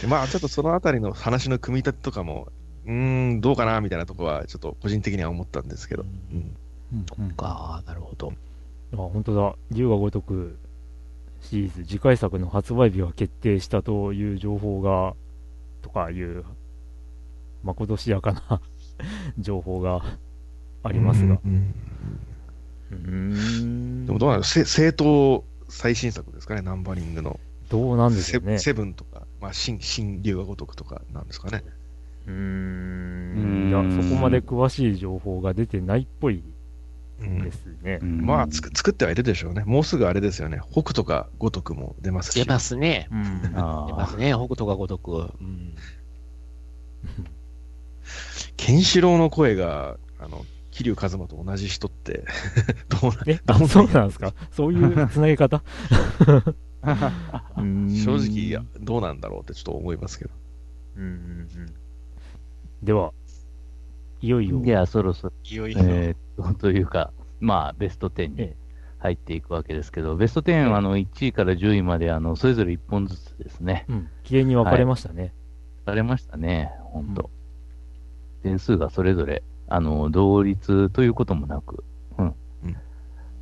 [0.00, 2.48] でまあ、ちょっとそのあたりの話の組み立てとかも、
[2.86, 6.02] うーん、どうかなみたいなところは、ちょっと個人的には思ったんですけど。
[6.02, 6.56] うん
[6.90, 8.32] うんうんか、なるほど。
[8.94, 9.54] あ、本当だ。
[9.70, 10.58] 竜が如く
[11.42, 15.14] シリーズ、次回作の発売日が決定したという情報が、
[15.82, 16.44] とかいう、
[17.62, 18.60] まことしやかな
[19.38, 20.02] 情報が
[20.82, 21.38] ありますが。
[21.44, 21.74] うん
[22.90, 22.96] うー
[23.64, 24.06] ん。
[24.06, 24.66] でもどうなんですか？
[24.66, 27.38] 正当最新作ですかね、ナンバリングの。
[27.68, 28.58] どうなんでしょうね。
[28.58, 31.62] セセブンとか、まあ、新、新竜が如くとかなんですかね。
[32.26, 36.42] うんんいや、そこまで詳しい情報が出てないっぽい
[37.20, 37.98] うんですね。
[38.00, 39.64] うんまあつく、作ってはいるでしょうね。
[39.66, 40.60] もうすぐあれですよね。
[40.70, 42.34] 北とか五徳も出ますし。
[42.42, 43.08] 出ますね。
[43.10, 43.42] うん。
[43.42, 45.30] 出ますね、北斗が如く。
[45.40, 45.74] うん
[48.58, 52.24] ケンシロウの声が、あの、桐生一馬と同じ人って、
[53.00, 54.34] どうなえ、あそうなんですか？
[54.50, 55.62] そういうつなげ方？
[56.84, 60.30] 正直、いや、どうなんだろうってちょっと思いますけど。
[60.96, 61.12] うんうんう
[61.64, 61.74] ん。
[62.82, 63.12] では、
[64.20, 65.78] いよいよ、じゃあ、そろそろ、いよいよ。
[65.82, 68.68] えーっと、というか、まあ、ベスト10にええ。
[69.00, 73.86] 入っていくわけですけど、ベスト10はあの1位から10位まで、あの、それぞれ1本ずつですね。
[73.88, 75.32] うん、綺麗に分かれましたね。
[75.86, 77.30] されましたね、本当、
[78.42, 81.84] 点数がそれぞれ、あの、同率ということもなく、
[82.18, 82.34] うん。
[82.64, 82.76] うん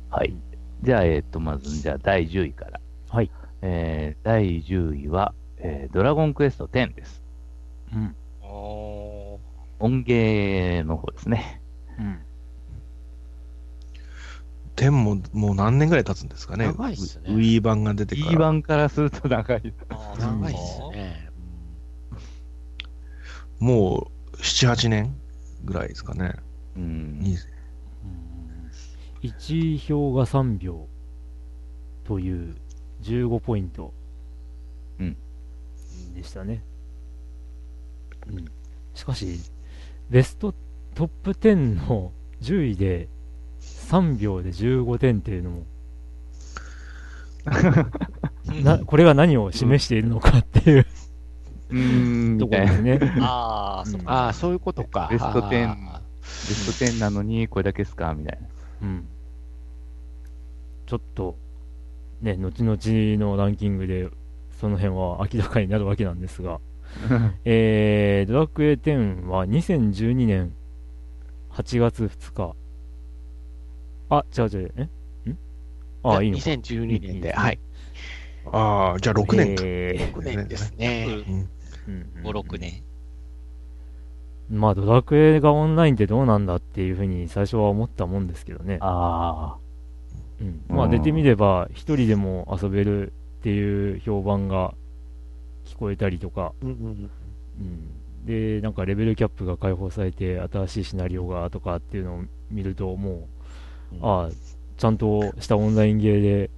[0.09, 0.35] はい。
[0.83, 2.79] じゃあ、えっ、と、まず、じゃあ、第10位から。
[3.09, 3.31] はい。
[3.61, 7.23] えー、第10位は、えードラゴンクエスト10です。
[7.93, 8.15] うん。
[8.41, 9.39] お
[9.79, 11.61] 音ゲーの方ですね。
[11.99, 12.19] うん。
[14.75, 16.67] 天ももう何年ぐらい経つんですかね？
[16.67, 18.31] 長いっすねウウィー版が出てから。
[18.31, 19.73] E 版からすると長い。
[20.19, 21.29] 長いっすね。
[23.59, 25.15] もう7、8年
[25.65, 26.35] ぐらいですかね。
[26.75, 27.19] うん。
[27.19, 27.37] に
[29.23, 30.87] 1票が3秒
[32.03, 32.55] という
[33.01, 33.93] 15ポイント
[34.99, 35.17] うん
[36.13, 36.63] でしたね。
[38.27, 38.45] うん。
[38.93, 39.39] しかし、
[40.09, 40.53] ベスト
[40.95, 41.55] トップ10
[41.87, 43.07] の10位で
[43.61, 45.65] 3秒で15点っていうのも、
[48.63, 50.85] な、これが何を示しているのかっていう
[51.69, 52.71] うーん、とみたいな。
[52.73, 53.13] ころですね。
[53.21, 53.83] あ。
[54.05, 55.07] ああ、そういうことか。
[55.09, 58.13] ベスト10あベスト10なのに、これだけですか？
[58.13, 58.47] みたいな。
[58.81, 59.07] うん。
[60.85, 61.37] ちょっと、
[62.21, 62.77] ね、後々
[63.19, 64.09] のランキングで、
[64.59, 66.59] その辺は明らかになるわけなんですが、
[67.45, 70.53] えー、ドラクエ10は2012年
[71.51, 72.55] 8月2日。
[74.09, 74.83] あ、違う違う、え？
[75.29, 75.37] ん？
[76.03, 76.43] ああ、いいのか。
[76.49, 77.59] 2012年で、いいですねはい。
[78.45, 79.63] ああ、じゃあ6年か。
[79.65, 81.07] え6年ですね。
[81.87, 82.83] 5、6年。
[84.49, 88.77] まあ、ドラクエがオンラインってどうなんだっていうふうに最初は思ったもんですけどね。
[88.81, 89.57] あ
[90.39, 94.73] うん、まあ、出てみれば、一人でも遊べるっていう評判が
[95.65, 97.09] 聞こえたりとか、うんうん
[97.59, 103.27] うん、で、なんかレベルキャップが解放されて、新しいシナリオがとかっていうのを見ると、も
[103.93, 104.31] う、ああ、
[104.77, 106.49] ちゃんとしたオンラインゲーで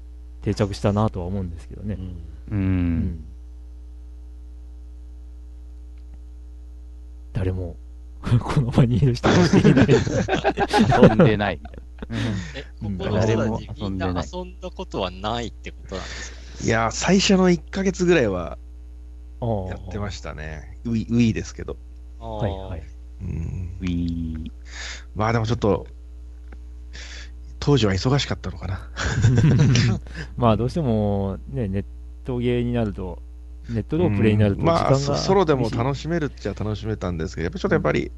[0.41, 1.97] 定着したなとは思うんですけどね。
[1.97, 2.03] あ、
[2.51, 2.55] う。
[2.55, 3.25] うん
[7.33, 7.75] 誰も
[8.41, 9.39] この場にいる人がい
[9.73, 9.87] ない。
[11.09, 11.59] 遊んでない。
[12.55, 16.65] え、うんここの人誰もたちみんな遊んでない遊んだことはないってことなんですか？
[16.65, 18.57] いやー、最初の1ヶ月ぐらいは
[19.69, 20.77] やってましたね。
[20.85, 21.77] ウィ、ウィーですけど。
[22.19, 22.83] はいはい。
[23.21, 23.77] うん。
[23.79, 24.51] ウィー。
[25.15, 25.87] まあでもちょっと、
[27.61, 28.89] 当時は忙しかったのかな。
[30.35, 31.85] まあどうしてもね、ネッ
[32.25, 33.21] トゲーになると、
[33.69, 38.11] ネットロープレイになると時間が、まあ、そソロでも楽しめるっちゃ楽しめたんですけど、やっぱちょっとやっぱり、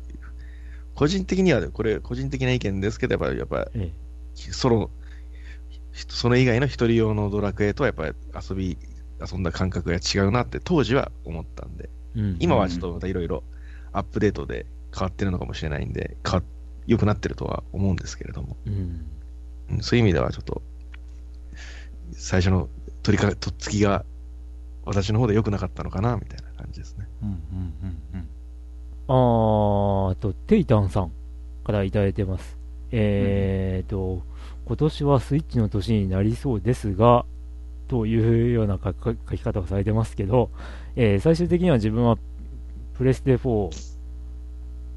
[0.95, 3.91] 個人的には、これ、個人的な意見ですけど、やっぱり、やっぱえ
[4.35, 4.91] ソロ、
[5.93, 8.15] その以外の一人用のドラクエとはやっぱり
[8.49, 8.77] 遊び、
[9.19, 12.37] 遊んだ感覚が違うなって当時は思ったんで、えうん。
[12.39, 13.43] 今はちょっとまたいろいろ
[13.91, 16.43] アップデートで変わってるのかもしれないんで、変わ
[16.87, 18.73] 良くなってるとは思うんですけれども、うん。
[18.73, 20.61] うんそういう意味ではちょっと、
[22.11, 22.67] 最初の
[23.03, 24.03] 取りか、とっつきが、
[24.85, 27.07] 私の方で良くなかったのかな、みたいな感じですね。
[27.21, 27.35] うんうん
[27.83, 28.27] うんうん
[29.07, 31.11] あーあと、テイタンさん
[31.65, 32.57] からいただいてます。
[32.91, 34.21] えーと、
[34.65, 37.25] 今年はスイッチの年になりそうですが、
[37.87, 40.49] というような書き書き方をされてますけど、
[40.95, 42.17] えー最終的には自分は
[42.93, 43.71] プレステ4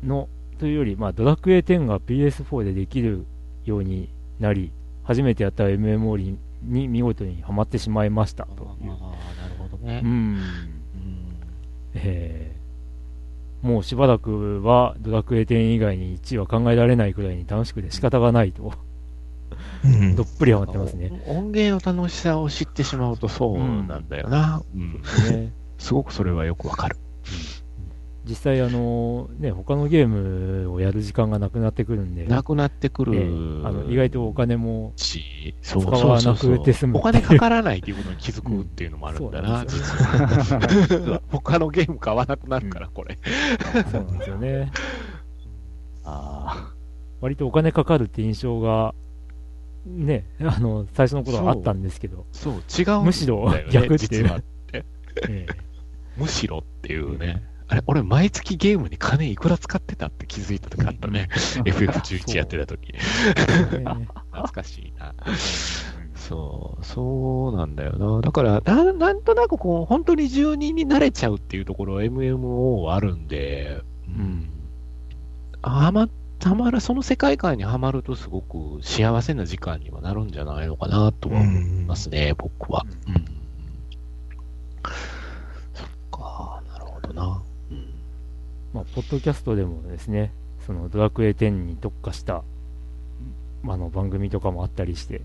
[0.04, 3.26] の、というより、まあ、ドラクエ10が PS4 でできる
[3.64, 4.70] ようになり、
[5.02, 8.92] 初めてやった MMO にに見事にはまってしまいましたという。
[8.92, 10.06] ああ、なるほどねう。
[10.06, 10.40] んうん
[11.94, 12.64] えー
[13.64, 18.74] もうしばらくはドラクエ10以外に1位は考えられないくらいに楽しくて仕方がないと、
[19.82, 21.22] うんどっぷりハマってますね。
[21.26, 24.62] 音源の楽しさを知ってしまうとそうなんだよな。
[24.74, 26.96] うんね すごくそれはよくわかる。
[28.26, 35.20] 実際、あのね、他のゲームをやる時間がなくなってくるんで、なくなってくるえーあの意外とお金も、使
[35.78, 41.20] わなくて済むお金かからないっていうことに気づくっていうのもあるんだな、うんそう実は。
[41.30, 43.18] 他のゲーム買わなくなるから、これ。
[43.92, 44.72] そうなんですよね。
[46.04, 46.72] あ
[47.20, 48.94] 割とお金かかるって印象が、
[49.86, 53.04] ね、あの、最初の頃はあったんですけど、そう、違うね。
[53.04, 54.40] むしろ逆っていう実は。
[55.28, 55.64] えー
[56.16, 57.42] むしろっていうね。
[57.68, 61.28] あれ、俺、毎月ゲームに金いくら使ってたって気づいた時あったね。
[61.64, 62.92] FF11 やってた時。
[62.92, 62.98] ね
[64.32, 65.14] 懐かしいな。
[66.14, 68.20] そう、そうなんだよな。
[68.20, 74.50] だから、ななんとなくこう、本当に住人に慣れちゃうっていうところは MMO はあるんで、うん。
[75.62, 76.08] はま、
[76.42, 82.84] はまる、その世界観にはまるとすごく幸せな時間にはなるんじゃないのかなとは思いますね、僕は。
[83.08, 83.24] うん。
[85.72, 87.43] そっか、なるほどな。
[88.74, 88.78] うん。
[88.78, 90.32] まあ、ポッドキャストでもですね、
[90.66, 92.42] そのドラクエ10に特化した、
[93.66, 95.22] あの番組とかもあったりして、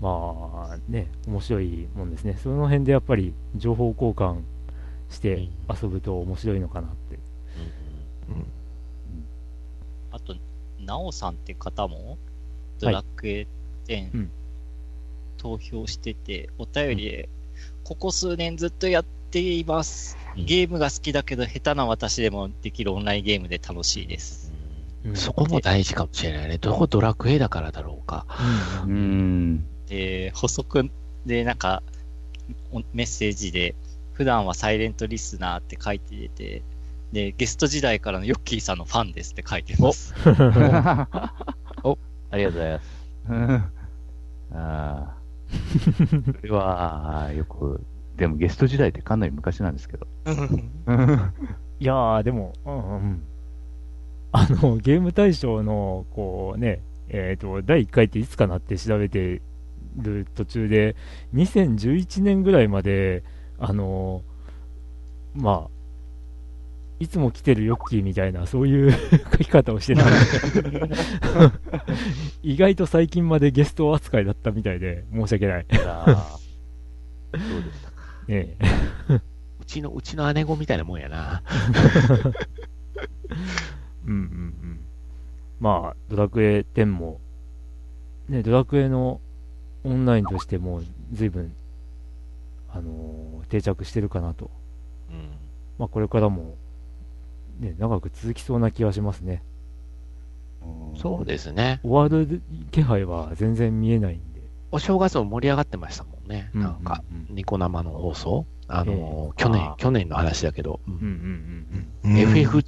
[0.00, 2.38] まあね、面白いもんですね。
[2.42, 4.40] その辺でやっぱり情報交換
[5.10, 7.18] して遊ぶと面白いのかなって。
[10.12, 10.34] あと、
[10.80, 12.18] なおさんって方も、はい
[12.80, 13.46] ドラクエ
[13.88, 14.30] 10、うん
[15.36, 17.28] 投票してて、お便りで、
[17.84, 20.16] ここ数年ずっとやっています。
[20.40, 24.52] うんゲームが好きだけど、下手な私でもできるオンラインゲームで楽しいです。
[25.04, 26.58] うんそこも大事かもしれないね。
[26.58, 28.26] どこドラクエだからだろうか。
[28.84, 29.64] ううんん。
[29.86, 30.90] で、補足
[31.24, 31.82] で、なんか、
[32.70, 33.74] おメッセージで、
[34.12, 36.62] 普段はサイレントリスナーって書いてて、
[37.12, 40.14] で、ゲスト時代からのヨッキーさんのファンですって書いてます。
[41.82, 41.98] お、
[42.30, 43.00] ありがとうございます。
[43.30, 43.64] うん
[44.52, 45.14] ああ。
[46.40, 47.80] それは、よく、
[48.20, 50.06] でもゲスト時代ってかなり昔なんですけど。
[51.80, 53.22] いやー、でも、うんうん。
[54.30, 59.40] あの、ゲーム大賞の、こうね、えっ、と、第1回っていつかなって調べて
[59.96, 60.96] る途中で、
[61.32, 63.24] 2011年ぐらいまで、
[63.58, 64.22] あの、
[65.34, 65.70] まあ、
[66.98, 68.92] いつも来てるヨッキーみたいな、そういう
[69.32, 70.04] 書き方をしてた
[72.42, 75.66] 意外と最近までゲスト扱いだったみたいで、申し訳ない。
[77.32, 77.89] そうでした
[78.30, 78.34] か。
[78.34, 78.56] ね
[79.60, 81.42] うちの、うちの姉子みたいなもんやな。
[84.06, 84.22] うんうんう
[84.66, 84.80] ん。
[85.60, 87.20] まあ、ドラクエ10も、
[88.28, 89.20] ね、ドラクエの
[89.84, 91.52] オンラインとしても随分、
[92.70, 94.50] あのー定着してるかなと。
[95.78, 96.56] まあ、これからも、
[97.58, 99.42] ね、長く続きそうな気がしますね。
[100.96, 101.80] そうですね。
[101.82, 104.42] 終わる気配は全然見えないんで。
[104.70, 106.50] お正月も盛り上がってましたもんね。
[106.54, 108.46] うんなんか、ニコ生の放送？
[108.68, 110.80] あの、え去年去年の話だけど。
[110.88, 112.62] うんうんうんうん FF、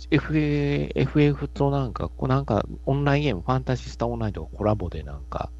[0.94, 5.50] FF となんか、こうなんか、オンラインゲーム、ファンタジスタオンラインとかコラボでなんか、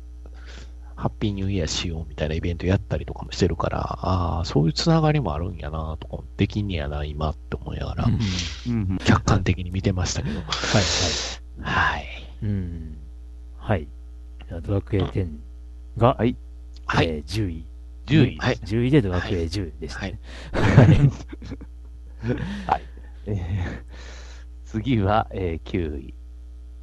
[0.95, 8.07] ハッピーニューイヤーしようみたいなイベントやったりとかもしてるから、ああ、そういうつながりもあるんやなとか、できんねやな、今って思いながら
[9.05, 10.37] 客観的に見てましたけど。
[10.37, 11.62] はいはい。
[11.62, 12.07] はい。
[12.43, 12.99] うん。
[13.57, 13.88] はい。
[14.49, 15.29] じゃあドラクエ10
[15.97, 16.37] が、はい
[16.87, 17.07] はい。
[17.09, 17.67] えー10位。
[18.12, 18.37] 10位。
[18.38, 20.18] はい10位でドラクエ10でしたはいね。
[23.27, 23.83] えー
[24.64, 26.14] 次は、えー9位。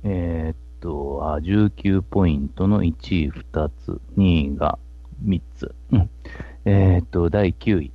[0.04, 4.78] えーっとあ、19ポイントの1位2つ、2位が
[5.26, 5.76] 3つ。
[5.92, 6.10] うん
[6.66, 7.92] えーっと、第9位。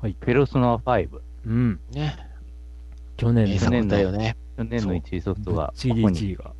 [0.00, 1.20] はいペロソナ5。
[1.46, 1.80] うん。
[1.92, 2.16] ね。
[3.16, 4.36] 去年の名作だよね。
[4.56, 6.52] 去年の1位ソフトがぶっちぎりここに1位が。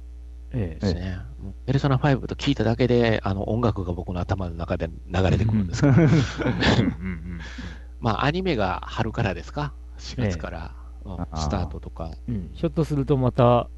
[0.52, 1.18] ええですね。
[1.66, 5.94] ペルソナ5と聞いただけで、あの、音楽が僕の頭の中で流れてくるんですけど、
[8.00, 10.74] まあ、アニメが春からですか ?4 月から、
[11.04, 11.12] うん。
[11.12, 11.36] あー。
[11.38, 12.10] スタートとか。
[12.28, 12.50] うん。
[12.52, 13.68] ひょっとするとまた、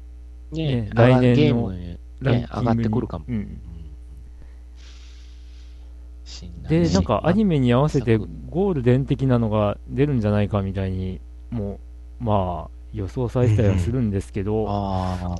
[0.51, 2.61] ねね来年のゲームにランキングに。
[2.61, 3.25] 上がってくるかも。
[3.27, 3.61] うん。
[6.67, 11.79] で、なんかアニメに合わせてゴールデン的なのが出るんじゃないかみたいに、も
[12.19, 14.65] う、まあ、予想されてたりはするんですけど、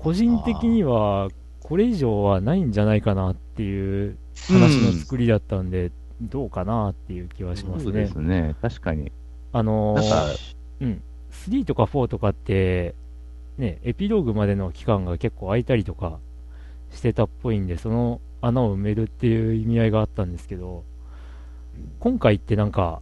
[0.01, 1.29] 個人的には、
[1.67, 8.19] これ以上はないんじゃないかなっていう話の作りだったんで、どうかなっていう気はしますねそうです。
[8.19, 8.55] ね。
[8.61, 9.11] 確かに。
[9.51, 9.95] あの
[10.79, 11.01] うん、
[11.31, 12.93] 3とか4とかって、
[13.57, 16.19] ね、エピローグまでの期間が結構空いたりとか
[16.91, 20.83] してたっぽいんで、その穴を埋めるっていう意味合いがあったんですけど、
[21.99, 23.01] 今回ってなんか、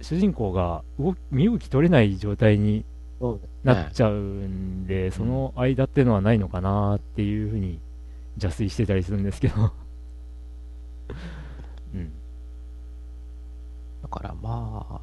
[0.00, 2.84] 主人公が動き身動き取れない状態に
[3.62, 7.80] なっちゃうんで、その間っていうのはないのかなっていうふうに
[8.36, 9.72] 邪推してたりするんですけど。
[11.94, 12.12] うん。
[14.02, 15.00] だからまあ、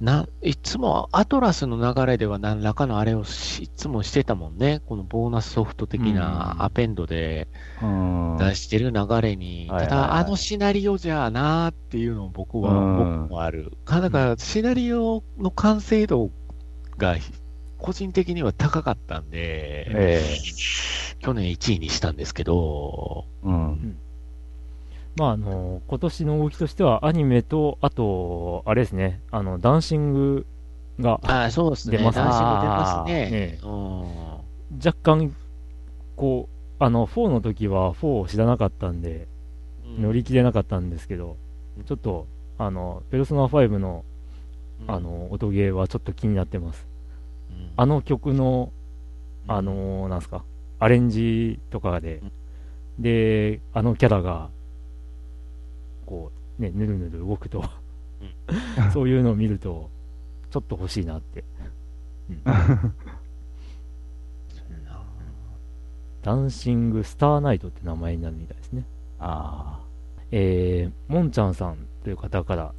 [0.00, 4.80] な、いつもアトラスの流れでは何らかのあれをしいつもしてたもんね。
[4.86, 7.48] このボーナスソフト的うんなアペンドで
[7.82, 8.36] うん。
[8.38, 13.72] 出してる流れに、はいはいはいただあのシナリオじゃあなーっていうのも僕は、うん僕もある。
[13.84, 16.30] かだからシナリオの完成度
[17.00, 17.16] が
[17.78, 20.22] 個人的には高かったんで、え
[21.18, 23.96] 去年1位にしたんですけど、えうん。
[25.16, 30.46] まああの今年の動きとしてはアニメと、あと、あれですね、あのダンシング
[31.00, 31.98] がああ、そうですね。
[31.98, 32.18] 出ます。
[32.18, 33.58] ね男子も出ますね。
[34.84, 35.34] 若干、
[36.16, 39.26] こう、あの4の時は4を知らなかったんで、
[39.98, 41.36] 乗り切れなかったんですけど、
[41.86, 42.26] ちょっと、
[42.58, 44.04] あの、ペルソナ5の
[44.86, 46.86] あ、の音ゲーはちょっと気になってます。
[47.60, 47.72] うん。
[47.76, 48.72] あの曲の、
[49.46, 50.44] あのなんすか、
[50.78, 52.22] アレンジとかで、
[52.98, 54.50] で、あのキャラが、
[56.06, 57.64] こう、ね、ぬるぬる動くと、
[58.92, 59.90] そういうのを見ると、
[60.50, 61.44] ちょっと欲しいなって。
[66.22, 68.84] ダンシングスターナイトって名前になるみたいですね。
[69.18, 69.80] あ
[70.30, 72.74] えー、もんちゃんさんという方から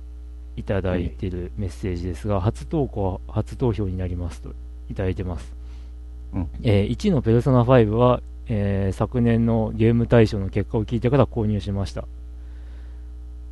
[0.55, 4.53] いただいているメッセージですが、初投稿、初投票になりますと
[4.91, 5.53] いただいてます。
[6.33, 12.05] うんえー1位のペルソナ5は、えー昨年のゲーム大賞の結果を聞いてから購入しました。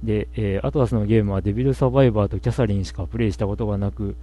[0.04, 4.16] で、えーアトラスのゲームはデビルサバイバーとキャサリンしかプレイしたことがなく、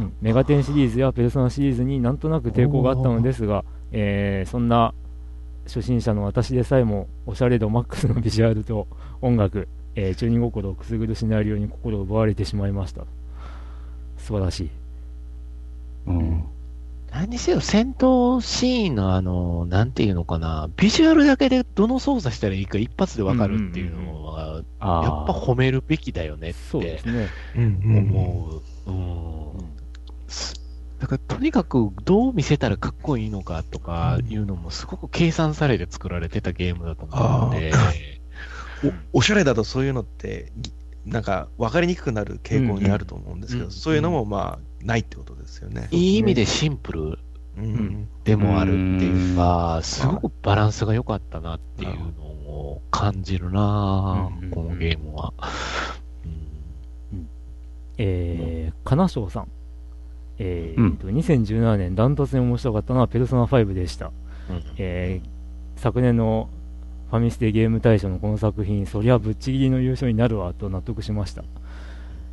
[0.00, 4.92] うんメガテンシリーズやペルソナシリーズになんとなく抵抗があったのですが、えーそんな
[5.66, 8.88] 初心者の私でさえもおしゃれ度マックスのビジュアルと
[9.20, 13.02] 音楽、えー中二心をくすぐるシナリオに心を奪われてしまいました
[14.18, 14.81] 素晴らしいあ。
[16.06, 16.44] うん。
[17.12, 25.04] 何にせよ戦闘シーンのあの、なんていうのかな、ビジュアルだけでどの操作したらいいか一発でわかるっていうのは、ああ。
[25.04, 26.58] やっぱ褒めるべきだよねって。
[26.70, 27.28] そうですね。
[27.54, 28.90] うんうん思う。
[28.90, 29.72] うん。
[30.28, 30.62] す
[31.00, 37.72] だからとにかくどう見せたらかっこいいのかとかいうのもすごく計算されて作られてたゲームだと思うので、
[39.12, 40.72] おおしゃれだとそういうのって、ぎ
[41.04, 43.70] なんか分かりにくくなる傾向にあると思うんですけど、うん。
[43.72, 45.88] そういうのもまあないってことですよね。
[45.90, 47.18] いい意味でシンプル
[48.24, 54.48] でもあるっていうか、すごくバランスが良かったなっていうのを感じるなうん。
[54.48, 55.32] ぁ、このゲームは。
[57.98, 59.48] えー、金賞さん。
[60.38, 60.96] えーうん。
[60.96, 64.62] と2017年ダントツに面白かったのはペルソナ5でした、うん。
[64.78, 65.32] えー
[65.74, 66.48] 昨年の
[67.10, 71.42] ファミステゲーム大賞のこの作品そりゃぶっちぎりの優勝になるわと納得しました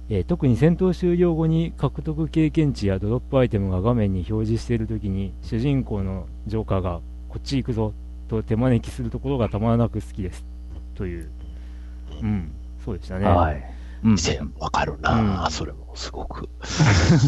[0.10, 6.99] えー特に戦闘終了後に獲得経験値やドロップアイテムが画面に表示しているときに主人公のジョーカーが
[7.30, 7.93] こっち行くぞ
[8.28, 10.45] と手招きするところがたまらなく好きです。
[10.95, 11.30] という。
[12.22, 12.51] うん。
[12.84, 13.64] そうでしたね、はい。
[14.03, 14.16] うん。
[14.60, 15.51] わかるな、うん。
[15.51, 16.49] それもすごく。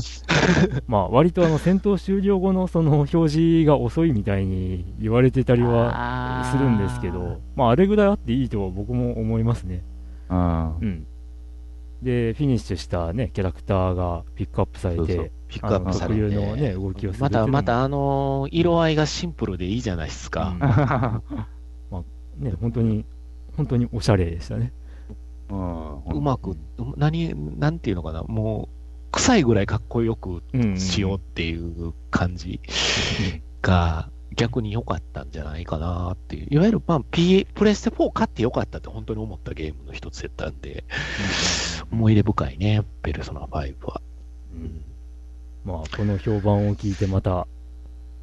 [0.88, 9.84] まあ割とあの戦闘終了後のその表示が遅いみたいに言われてたりはするんですけどまああれぐらいあっていいとは僕も思いますね。
[10.30, 10.78] うん。
[10.78, 10.86] う。
[10.86, 11.08] ん
[12.02, 16.22] でフィニッシュしたねキャラクターがピックアップされてそうそうピックアップされて。
[16.22, 21.22] あのね動きをするまた、また、あのー色合いがシンプルでいいじゃないですか。
[22.38, 23.06] ね本当に
[23.56, 24.74] 本当におしゃれでしたね。
[25.50, 26.00] うん。
[26.06, 26.58] うまく、う
[26.98, 32.62] 何、なんていうのかな、もう、臭いぐらいかっこよくうんしようっていう感じ
[33.62, 36.48] が逆に良かったんじゃないかなっていう。
[36.50, 40.84] いわゆる、まあ、P、プレステ4買って良かったって本当に思ったゲームの一つやったんで、
[41.92, 44.02] 思い出深いね、ペルソナ5は。
[44.54, 44.86] うん。
[45.64, 47.48] まあこの評判を聞いてまた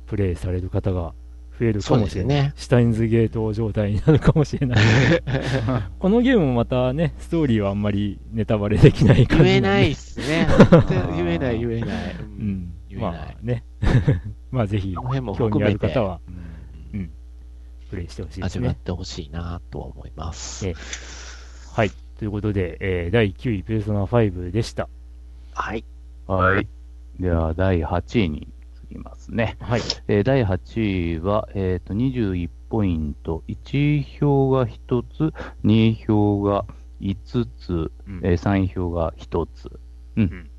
[0.07, 1.15] プレイされる方が
[1.59, 2.53] 増えるかもしれない、ね。
[2.57, 4.79] シュタインズゲート状態になるかもしれない。
[5.99, 10.49] このゲームもまたねストーリーはあんまりネタバレできない感じ言えないいっすね。
[11.17, 12.15] 言えない、言えない。
[12.15, 13.65] ううんまあね
[14.51, 16.21] まあ ぜひこの辺も興味ある方は
[16.93, 17.11] うん
[17.91, 20.75] プレイしてほしいです味わっねてほしいなとは思いますえ。
[21.73, 24.89] はいということで、えー第9位ペルソナ5でした
[25.55, 25.85] はい。
[26.27, 26.69] はい。
[27.21, 28.49] では、第8位に
[28.91, 29.57] 移りますね。
[29.61, 33.45] はいえー第8位は、えっ、と、21ポイント。
[33.47, 35.33] 1位票が1つ、
[35.65, 36.65] 2位票が
[37.01, 39.81] 5つ、うんえー3位票が1つ。
[40.17, 40.25] うん。
[40.25, 40.51] ん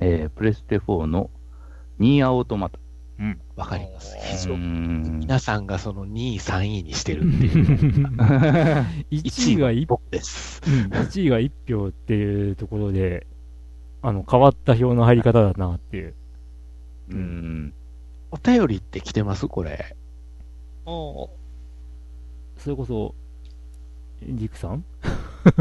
[0.00, 1.30] えープレステ4の
[1.98, 2.78] ニーアオートマタ。
[3.56, 4.16] わかります。
[4.20, 5.18] 非常にん。
[5.18, 7.64] 皆さんがその2位、3位にしてるっていう。
[9.10, 10.62] 1位が1僕です。
[10.64, 13.26] うん、1位が1票っていうところで、
[14.02, 16.14] あの、変わった票の入り方だなっていう。
[17.10, 17.74] うん。
[18.30, 19.48] お便りって来てます？
[19.48, 19.96] これ。
[20.86, 21.30] お
[22.58, 23.14] それこそ、
[24.22, 24.84] リクさん？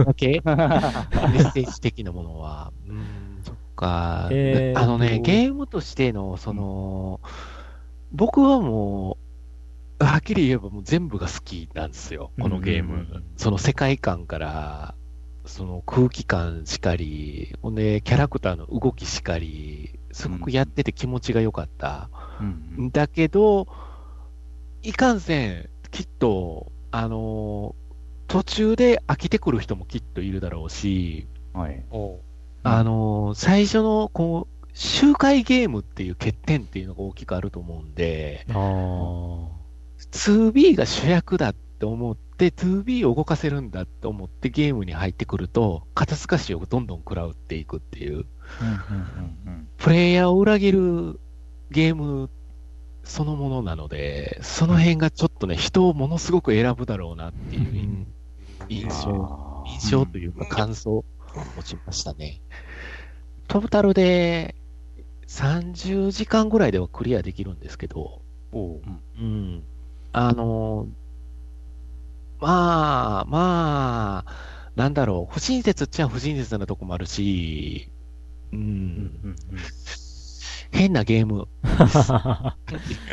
[0.06, 0.42] だけ？
[0.46, 2.72] メッセージ的なものは。
[2.88, 3.37] うーん、
[3.78, 4.28] か。
[4.32, 7.22] えーとあのね、ゲームとしての、その、
[8.12, 9.18] 僕はも
[10.00, 12.94] う、はっきり言えばもう全部が好きなんですよ、このゲーム。
[12.94, 14.96] うんうんうんその世界観から、
[15.46, 22.10] その空気感しかり、ほんで、キャラクターの動きしかり、すごくやってて気持ちが良かった。
[22.42, 23.68] うんだけど、
[24.82, 27.76] いかんせん、きっと、あの
[28.28, 31.84] 途中で飽きてくる人もきっといるだろうし、はい。
[32.68, 38.56] おあの最初の、こう、周回ゲームっていう欠点っていうのが大きくあると思うんで、ああ。
[40.12, 48.26] 2B が主役だって思って、2B を動かせるんだって思ってゲームに入ってくると、肩透かしをどんどん食らうっていくっていう、
[49.78, 51.20] プレイヤーを裏切る
[51.72, 52.30] ゲーム
[53.08, 58.06] そのものなので、その辺がちょっとね、人をものすごく選ぶだろうなっていう
[58.70, 60.92] 印象、あ印象というか感想。
[60.92, 61.06] を
[61.56, 62.42] 持ちましたね。
[63.48, 64.56] トータルで
[65.28, 68.22] 30時間ぐらいではクリアできるんですけど、
[68.52, 68.82] おう
[69.20, 69.64] うん。
[70.14, 70.88] あの、
[72.40, 74.34] まあ、まあ、
[74.76, 77.90] なんだろう、不親切っちゃ不親切なとこもあるし、
[78.54, 78.66] うん、うん
[79.24, 79.36] うん
[80.72, 81.48] 変なゲーム。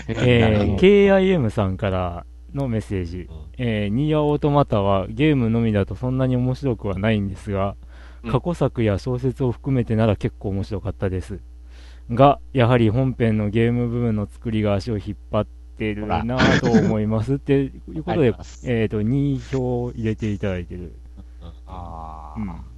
[0.08, 3.28] えー KIM さんからのメッセージ。
[3.58, 7.83] えーニーアオートマタはゲームのみだとそんなに面白くはないんですが、うん
[8.30, 11.40] 過去作や小説を含めてなら結構面白かったです。
[12.10, 15.46] が、やはり本編のゲーム部分の作りが足を引っ張っ
[15.78, 17.34] てるなぁと思います。
[17.34, 20.94] って いうことでえっ、と、2票入れていただいてる。
[21.66, 22.73] あうん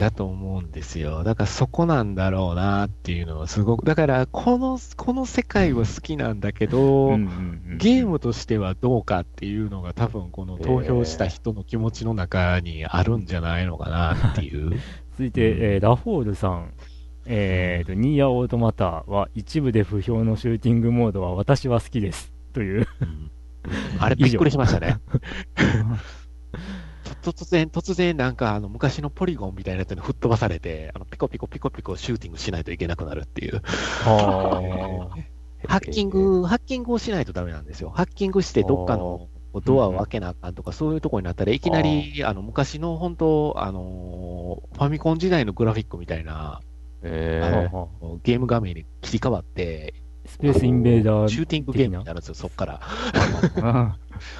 [0.00, 1.24] だと思うんですよ。
[1.24, 14.78] だからそこなんだろうなっていうのはすごく、だからこの、この世界は好きなんだけど、うんうんうんゲームとしてはどうかっていうのが多分この投票した人の気持ちの中にあるんじゃないのかなっていう。
[15.12, 16.72] 続いて、えーラフォールさん。
[17.26, 22.32] えーと、ニーアオートマタは一部で不評のシューティングモードは私は好きです。
[22.52, 22.86] という。
[23.98, 24.98] あれびっくりしましたね。
[27.20, 33.60] と突然、突然なんかあの昔のポリゴンみたいなやつに吹っ飛ばされて、あのピコピコピコピコシューティングしないといけなくなるっていう。
[35.66, 37.90] ハッキング、ハッキングをしないとダメなんですよ。
[37.90, 39.28] ハッキングしてどっかの
[39.64, 46.60] ドアを開けなあかんとか、そういうところになったらいきなり、あの昔の本当、あのーファミコン時代のグラフィックみたいな、
[47.02, 49.94] えあのゲーム画面に切り替わって、
[50.26, 53.98] スペースインベーダーシューティングゲームになるんですよ、そっから。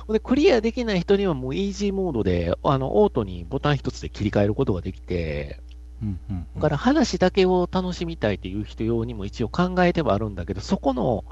[0.08, 5.60] で、クリアできない人にはもうイージーモードで、あの、オートにボタン一つで切り替えることができて、
[6.02, 11.24] うんうんだから話だけを楽しみたいっていう人用にも一応考えてはあるんだけど、そこの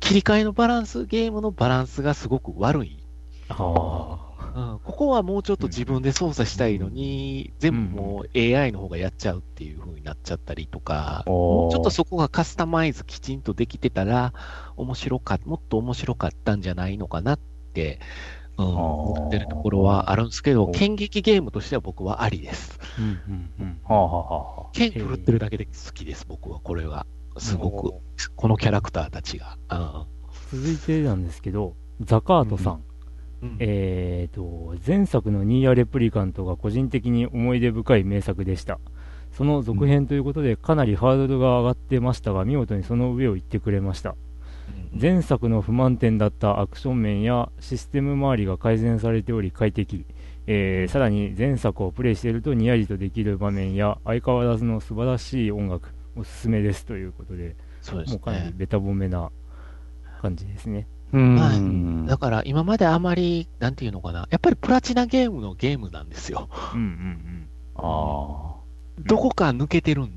[0.00, 2.98] 切り替えのバランス、ゲームのバランスがすごく悪い。
[3.48, 4.18] あ
[4.56, 14.32] うん、ここはもうちょっと自分で操作したいのに、全部もう AI の方がやっちゃうっていう風になっちゃったりとか、もうちょっとそこがカスタマイズきちんとできてたら、
[14.76, 17.55] 面白か、もっと面白かったんじゃないのかなって、
[18.58, 22.78] うん、思ってるところはあるんですけど、剣撃ゲームとしては僕はありです。
[22.80, 22.84] あ。
[22.98, 23.80] うんうんうん。
[23.84, 24.70] はあはあはあ。
[24.72, 27.06] 剣振ってるだけで好きです、僕は、これは。
[27.38, 27.92] すごく、
[28.34, 29.58] このキャラクターたちが。
[30.50, 32.82] 続いてなんですけど、ザカートさん。
[33.42, 38.80] うんえーと、前作のニーヤレプリカントが個人的に思い出深い名作でした。
[39.32, 44.16] その続編ということでかなりハードルが上がってましたが、見事にその上を行ってくれました。
[44.98, 50.06] 前作の不満点だったアクション面やシステム周りが改善されており快適、
[50.46, 58.52] えーさらに前作をプレイしているとにやりとできる場面や相変わらずの素晴らしい音楽おすすめですということでそうですもうかなりね。
[58.56, 59.30] ベタ褒めな
[60.22, 60.88] 感じですね。
[61.12, 61.36] うん。
[61.36, 61.54] は
[62.04, 62.08] い。
[62.08, 66.48] だから今まであまり、なんていうのかな、やっぱりプラチナゲームのゲームなんですよ。
[66.74, 68.56] うんうんあ
[69.00, 70.10] どこか抜けてるん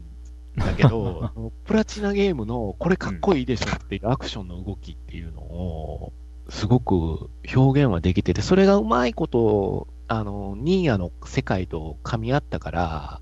[0.59, 1.31] だけど、
[1.65, 6.13] プラチナゲームのこれかっこいいでしょっていうアクションの動きっていうのを、
[6.49, 13.21] すごく表現はできてて、それがうまいこと、あの、ニーヤの世界と噛み合ったから、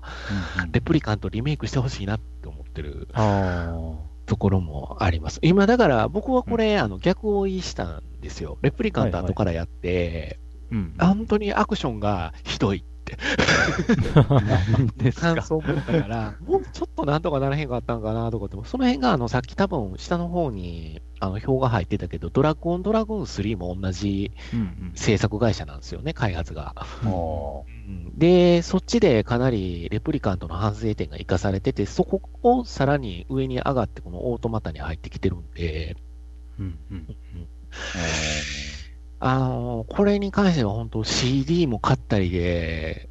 [0.62, 3.74] うんレプリカントリメイクしてほしいなって思ってるあ
[4.26, 5.38] ところもあります。
[5.42, 8.58] 今だから僕はこれ、あの逆を言いしたんですよ。
[8.62, 10.94] レプリカント後からやって、ーうん。
[10.98, 12.84] あ本当にアクションがひどい
[15.14, 24.92] 感想たから、もうちょっとなんとかならへんかったんかなとかって、その辺があのさっき多分下の方にあの表が入ってたけど、ドラゴンドラゴン3も同じうんうん。
[24.94, 26.74] 制作会社なんですよね、開発が。
[27.06, 27.64] お
[28.16, 35.96] で、そっちでかなりレプリカントの反省点が活かされてて、そこをさらに上に上がって、このオートマタに入ってきてるんで、
[36.58, 37.06] うんうん
[39.20, 43.08] あの、これに関しては本当 CD も買ったりで、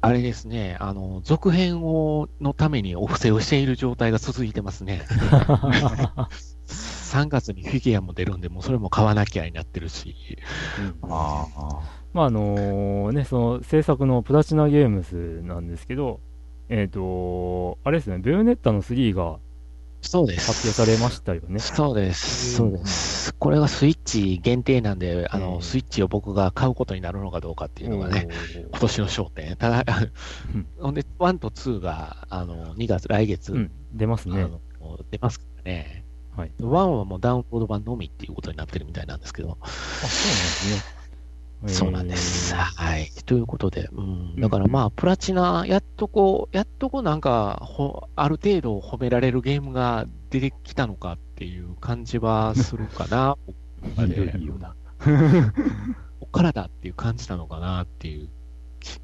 [0.00, 5.02] あれですね、あの、続編を、のためにお布施をしている状態が続いてますね。
[6.68, 10.14] 3月にフィギュアも出るんで、もうそれも買わなきゃになってるし。
[11.02, 11.46] あ
[12.12, 16.20] まああのね、その制作のプラチナゲームスなんですけど、
[16.68, 19.38] えっ、と、あれですね、ベヨネッタの3が
[20.10, 20.46] そうです。
[20.46, 21.58] 発表されましたよね。
[21.58, 22.54] そうです。
[22.54, 23.34] そうです。
[23.34, 28.26] これがスイッチ限定なんで、あの、うんスイッチを僕が買うことになるのかどうかっていうのがね、
[28.70, 29.54] 今年の焦点。
[29.56, 29.84] ただ、
[30.54, 34.46] うん ほんで、1と2が、あの、2月、来月、うん、出ますね。
[35.10, 36.06] 出ますからね。
[36.34, 36.52] はい。
[36.58, 40.86] 1はもうダウンロード版のみっていうことになってるみたいなんですけど、あ、そうなんですね。
[41.66, 42.54] そうなんです。
[42.54, 43.10] えーはい。
[43.26, 44.40] ということで、うん。
[44.40, 53.36] だからまあ、プラチナ、やっとこう、やっとこうなんか、ほある程度褒められるゲームが出てきたのかっていう感じはするかな。
[53.82, 54.74] 僕はねいよいよだ。
[56.30, 58.28] こっていう感じなのかなっていう。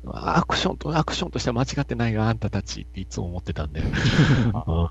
[0.06, 3.80] アクションと、アクションとしては間違ってないよ、あんたたちっていつも思ってたんで。
[3.82, 4.88] うん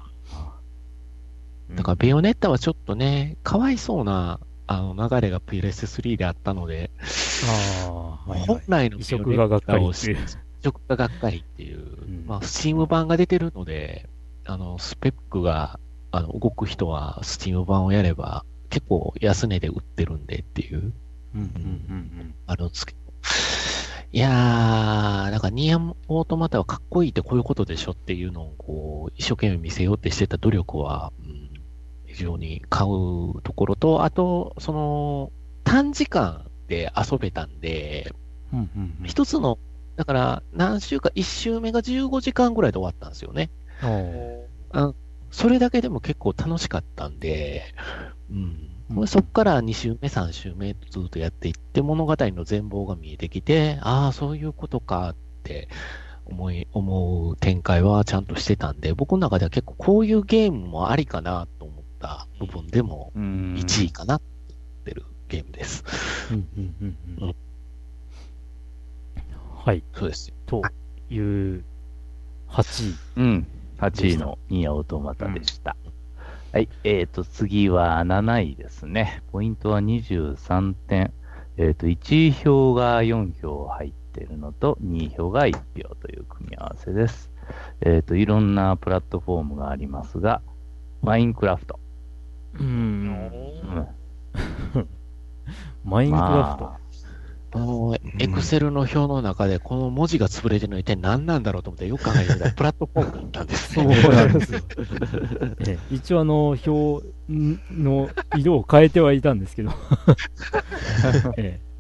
[1.76, 6.92] だから、ベヨネッタはちょっとね、かわいそうな、あの、流れが PS3 であったので、
[7.84, 8.48] ああ、はい、はい。
[8.48, 10.18] 本来の移植ががっかりっていう。
[10.18, 14.10] 移植ががっかりっていう、んまあ、スチーム版が出てるので、
[14.46, 15.80] あの、スペックが、
[16.12, 20.94] あの、動く人はスチーム版をやれば、結構安値で売ってるんでっていう、
[21.36, 23.00] うんうんうんあるんですけど。
[24.12, 31.43] いやー、なんかニアムオートマタはかっこいいってこういうことでしょっていうのをこう、一生懸命見せようってしてた努力は、うん、
[32.14, 35.32] 非常に買うところと、あと、その、
[35.64, 38.14] 短時間で遊べたんで、
[38.54, 38.60] うん。
[38.60, 39.58] うんうんつの、
[39.96, 43.50] だから何週か、一週目が15時間ぐらいで終わったんですよね。
[44.72, 44.94] あ
[45.32, 47.64] それだけでも結構楽しかったんで、
[48.30, 48.38] うん。
[48.38, 55.68] うんそこから2週目、3週目とずっとやっていって、物語の全貌が見えてきて、ああ、そういうことかって
[56.26, 65.84] 思い、思う展開はちゃんとしてたんで、僕の中では結構こういうゲームもありかなと思った部分でもうん1位かなって思ってるゲームです。
[66.30, 67.36] ーうんうんうんううんん。
[69.66, 69.84] はい。
[69.96, 70.36] そうですよ。
[70.46, 70.62] と
[71.10, 71.64] いう、
[72.50, 73.22] 8位。
[73.22, 73.48] うん。
[73.80, 75.76] 8位のニアオートマタでした。
[76.52, 76.68] はい。
[76.84, 79.24] えっ、と、次は7位ですね。
[79.32, 81.14] ポイントは23点。
[81.58, 87.32] えっ、と、1位票が4票入ってるのと、2位票が1票という組み合わせです。
[87.82, 90.42] えっ、と、いろんなプラットフォームがありますが、
[91.02, 91.80] マインクラフト。
[92.60, 92.68] うん。
[94.76, 94.88] うん
[95.84, 96.64] マインクラフト。
[96.64, 96.78] ま
[97.56, 104.02] あのエクセルの表の中でこの文字が潰れてるの一体何なんだろうと思ってよく考えてみたらプラットフォームなんですそうね。
[104.02, 104.60] なんですよ。
[105.68, 109.72] ええ一応あの、表の色を変えてはいたんですけど、
[111.38, 111.74] ええ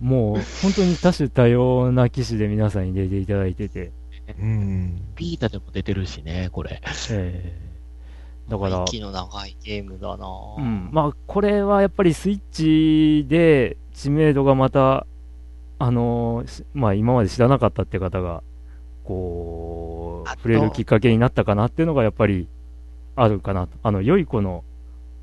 [0.00, 3.92] もう本当に多種多様な機種で皆さんに入れていただいてて、
[4.38, 5.00] うん。
[5.14, 6.82] ビータでも出てるしね、これ。
[7.10, 7.65] ええ
[8.48, 12.40] だから、息の長いゲームだなぁうん、まあこれはやっぱりスイッ
[13.22, 15.06] チで知名度がまた、
[15.78, 18.42] あのしまあ今まで知らなかったって方が、
[19.04, 22.48] こう、触れるきっかけになったかなっていうのがやっぱり
[23.14, 23.78] あるかなと。
[23.82, 24.64] あの、良い子の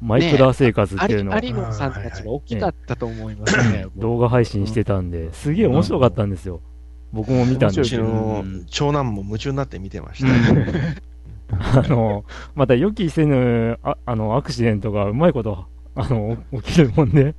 [0.02, 3.88] マイクラ生活っていうのを、アリアリノンさんたちが大きかったと思いますね。
[3.96, 6.62] 動画配信してたんで、すげえ面白かったんですよ。
[7.14, 11.04] 僕も見たんうちですけど、の長男も夢中になって見てました。
[11.76, 12.26] あの、
[12.56, 17.36] また予期せぬ、ああの、アクシデントがうまいこと、あの、起きるもんで、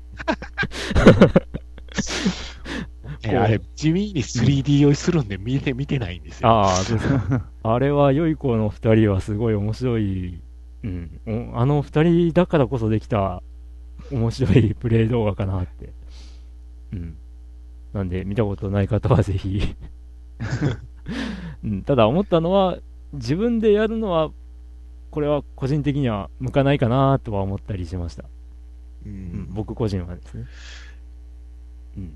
[3.27, 6.49] えあれ、地味に 3D 酔いするんで見て、見てないんですよ。
[6.49, 7.47] ああ、そうですか。
[7.63, 10.41] あれは良い子の二人はすごい面白い、
[10.83, 11.21] うん、
[11.55, 13.43] おあの二人だからこそできた
[14.11, 15.93] 面白いプレイ動画かなって。
[16.93, 17.17] うん。
[17.93, 19.75] なんで、見たことない方はぜひ。
[21.65, 22.79] うん、ただ思ったのは、
[23.15, 24.31] 自分でやるのは、
[25.11, 28.25] これは個人的には向かないかなとは思ったりしました。
[29.07, 29.49] ううん、ん。
[29.53, 30.47] 僕個人はですね。
[31.97, 32.15] うん。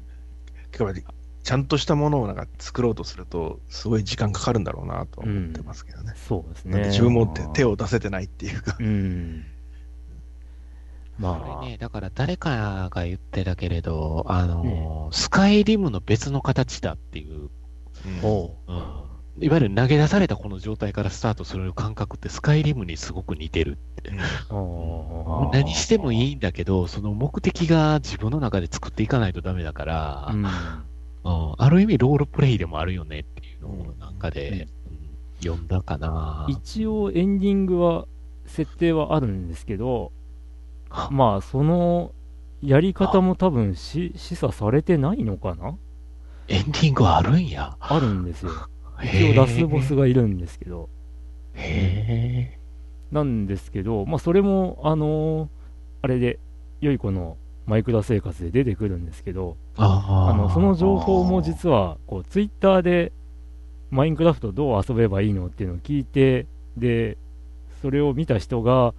[1.43, 6.13] ちゃんとしたものをなんか作ろうとすると、すごい時間かかるんだろうなとは思ってますけどね。
[6.17, 6.87] そうですね。
[6.89, 8.77] 自分も手手を出せてないっていうか。
[8.79, 9.45] うん。
[11.19, 17.49] まあ、これね、だから誰かが言ってたけれど、あのースカイリムの別の形だっていう、
[18.23, 18.93] おううん
[19.41, 24.13] いわゆる投げ出されたこの状態からスタートする感覚ってスカイリムにすごく似てるって。
[25.53, 30.45] 何してもいいんだけど、その目的が自分の中で作っていかないとダメだから、うん。
[30.45, 31.55] うん。
[31.59, 34.79] ある意味ロールプレイでもあるよねっていうのをなんかで、うん
[35.41, 36.47] 読んだかな。
[36.49, 38.07] 一応エンディングは
[38.47, 40.11] 設定はあるんですけど
[40.91, 41.11] は。
[41.13, 42.11] まあその
[42.61, 45.77] やり方も多分し示唆されてないのかな？
[46.49, 47.77] エンディングあるんや。
[47.79, 48.51] あるんですよ
[49.03, 50.89] 一応ラスボスがいるんですけど
[51.55, 52.59] へえ。
[53.13, 55.49] なんですけどまあそれもあのー
[56.01, 56.39] あれで
[56.81, 57.37] 良い子の
[57.67, 63.13] マイクラ生活で出てくるんですけどああのその情報も実はこうツイッターで
[63.91, 66.47] マインクラフトどう遊べばいいのっていうのを聞いて
[66.77, 67.17] で
[67.83, 68.95] それを見た人が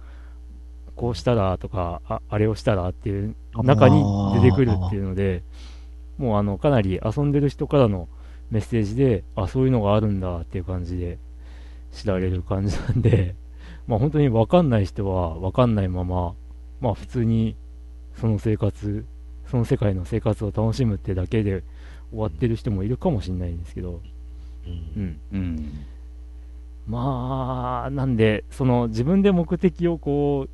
[0.94, 5.42] こうしたらとかああれをしたらっていう中に出てくるっていうので
[6.18, 8.08] もうあのかなり遊んでる人からの
[8.50, 11.18] メッセージであそういうのがあるんだっていう感じで
[11.92, 13.34] 知られる感じなんで
[13.86, 16.34] まあ本当に分かんない人は分かんないまま
[16.80, 17.56] まあ普通に
[18.14, 19.04] その生活
[19.46, 21.62] その世界の生活を楽しむってだけで
[22.10, 24.00] 終わってる人もいるかもしれないんですけど、
[24.66, 25.72] うんうん、うん。
[26.86, 30.48] まあ、なんで、その自分で目的をこ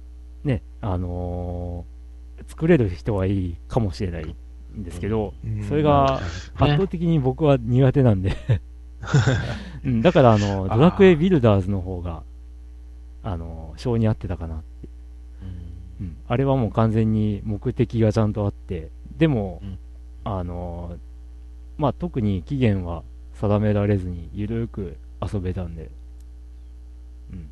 [0.44, 1.96] う、ね、あのー
[2.48, 4.36] 作れる人はいいかもしれない
[4.78, 5.64] んですけど、うん。
[5.64, 8.36] それが圧倒的に僕は苦手なんで、
[9.84, 12.22] うん、だからあの、ドラクエビルダーズの方が、
[13.22, 14.88] あのー性に合ってたかなって、
[16.00, 19.78] うん、あれはもう完全に目的がちゃんとあって、でも、うん。
[20.24, 20.98] あのー
[21.78, 23.02] まあ、特に期限は
[23.34, 25.90] 定められずに、ゆるく遊べたんで、
[27.32, 27.50] うん。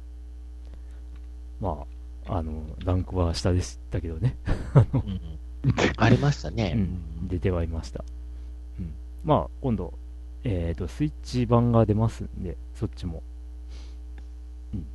[1.60, 1.84] ま
[2.26, 4.36] あ、あの、ランクは下でしたけどね。
[4.94, 5.20] うん
[5.96, 6.72] ありましたね。
[6.76, 6.78] う
[7.24, 8.04] ん、出てはいました。
[8.78, 8.92] うん。
[9.24, 9.94] まあ、今度、
[10.44, 13.22] えっ、と、スイッチ版が出ますんで、そっちも。
[14.74, 14.86] うん。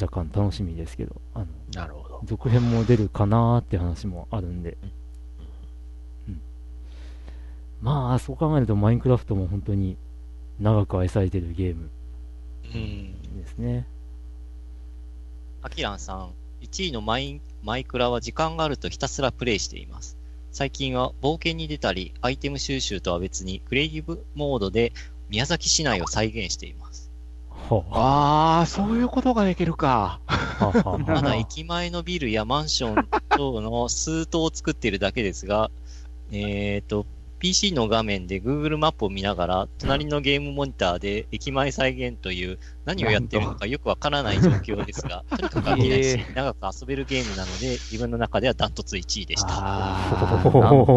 [0.00, 2.08] 若干楽しみですけど、あの、なるほど。
[2.24, 4.76] 続編も出るかなーって話もあるんで、
[6.28, 6.40] うん、
[7.80, 9.96] まあそう考えるとマインクラフトも本当に
[10.58, 11.90] 長く愛されてるゲーム
[12.74, 13.40] うん。
[13.40, 13.86] ですね
[15.62, 16.30] アキランさん、
[16.70, 20.16] 1位のマインマイクラは時間があるとひたすらプレイしています。
[20.52, 24.92] 最近は冒険に出たり、アイテム収集とは別に、クリエイティブモードで
[25.28, 27.10] 宮崎市内を再現しています。
[27.68, 30.20] はあああ、そういうことができるか。
[31.06, 35.70] まだ駅前のビルやマンション等の数棟を作っているだけですが、
[36.32, 37.06] えっ、と、
[37.38, 49.48] PC の画面で Google マップを見ながら、隣のゲームモニターで駅前再現という何をやってるのかよくわからない状況ですが、 とにかく飽きないし、長く遊べるゲームなので、自分の中ではダントツ1位でした。
[49.50, 49.96] あ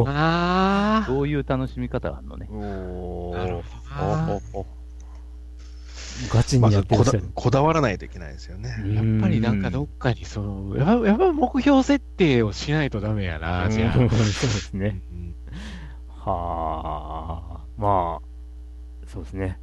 [0.07, 1.03] あ。
[1.03, 2.47] あそういう楽しみ方があるのね。
[2.49, 4.41] おな。
[6.29, 8.69] ガチにやまずこだってる人やこだわらないといけないですよね。
[8.69, 13.97] やっぱりなんかどっかにその、やっぱやっぱ目標設定をしないとダメやな、じゃあ。
[13.97, 15.01] うんそうですね
[16.23, 19.59] はあ、まあ、そうですね。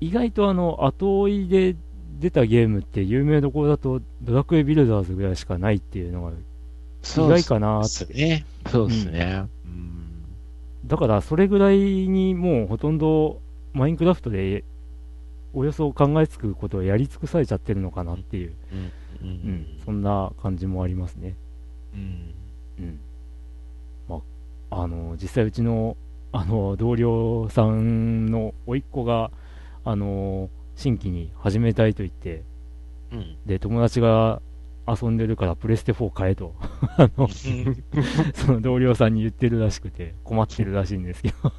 [0.00, 1.76] 意外とあの、後追いで
[2.18, 6.34] 出たゲームって有名どころだと、ドラクエビルダーズぐらいしかないっていうのが意
[7.02, 8.46] 外かなそうですね。
[8.70, 9.44] そうですね。
[9.66, 9.92] うん
[10.84, 13.40] だからそれぐらいにもうほとんど
[13.72, 14.64] マインクラフトで
[15.54, 21.36] およそ考えつくことをやり尽くされちゃってるのかなっていう、うんうん、そんな感じもありますね。
[21.94, 22.34] うん。
[22.78, 23.00] うん。
[24.72, 25.98] まあ、あの、実際うちの、
[26.32, 29.30] あの、同僚さんの甥っ子が、
[29.84, 32.42] あの、新規に始めたいと言って、
[33.12, 33.36] うん。
[33.44, 34.40] で、友達が
[34.88, 36.54] 遊んでるからプレステ4買えと、
[36.96, 37.28] あの、
[38.32, 41.52] その同僚さんに言ってるらしくて、困ってるらしいんですけど、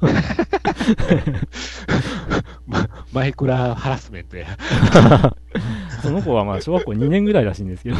[2.66, 4.48] ま マイクラハラスメントや。
[6.02, 7.96] その子はまあ小学校2年ぐらいらしいんですけど、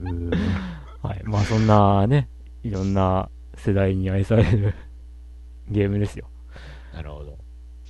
[0.00, 0.30] うん
[1.02, 1.22] はい。
[1.24, 2.28] まあそんなね、
[2.62, 4.74] いろんな世代に愛される
[5.68, 6.28] ゲームですよ。
[6.92, 7.38] なるほど。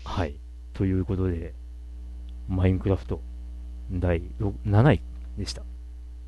[0.04, 0.38] はい。
[0.72, 1.54] ということで、
[2.48, 3.20] マインクラフト
[3.90, 5.02] 第6 7位
[5.36, 5.62] でした。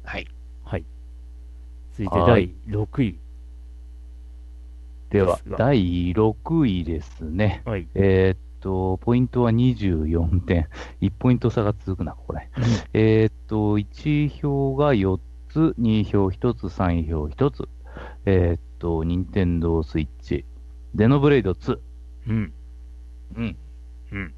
[0.04, 0.26] はい。
[0.64, 0.84] はい。
[1.92, 3.18] 続いてはい第6位。
[5.10, 7.62] では第6位ですね。
[7.64, 7.88] はい。
[7.94, 10.68] えーっと、ポイントは24点。
[11.00, 12.48] 1ポイント差が続くな、これ。
[12.92, 15.18] えーっと、1票が4
[15.50, 17.68] つ、2票1つ、3票1つ。
[18.24, 20.44] えーっと、任天堂スイッチ、
[20.94, 21.78] ゼノブレイド2。
[22.28, 22.52] うん。
[23.36, 23.56] うん。
[24.12, 24.34] うん。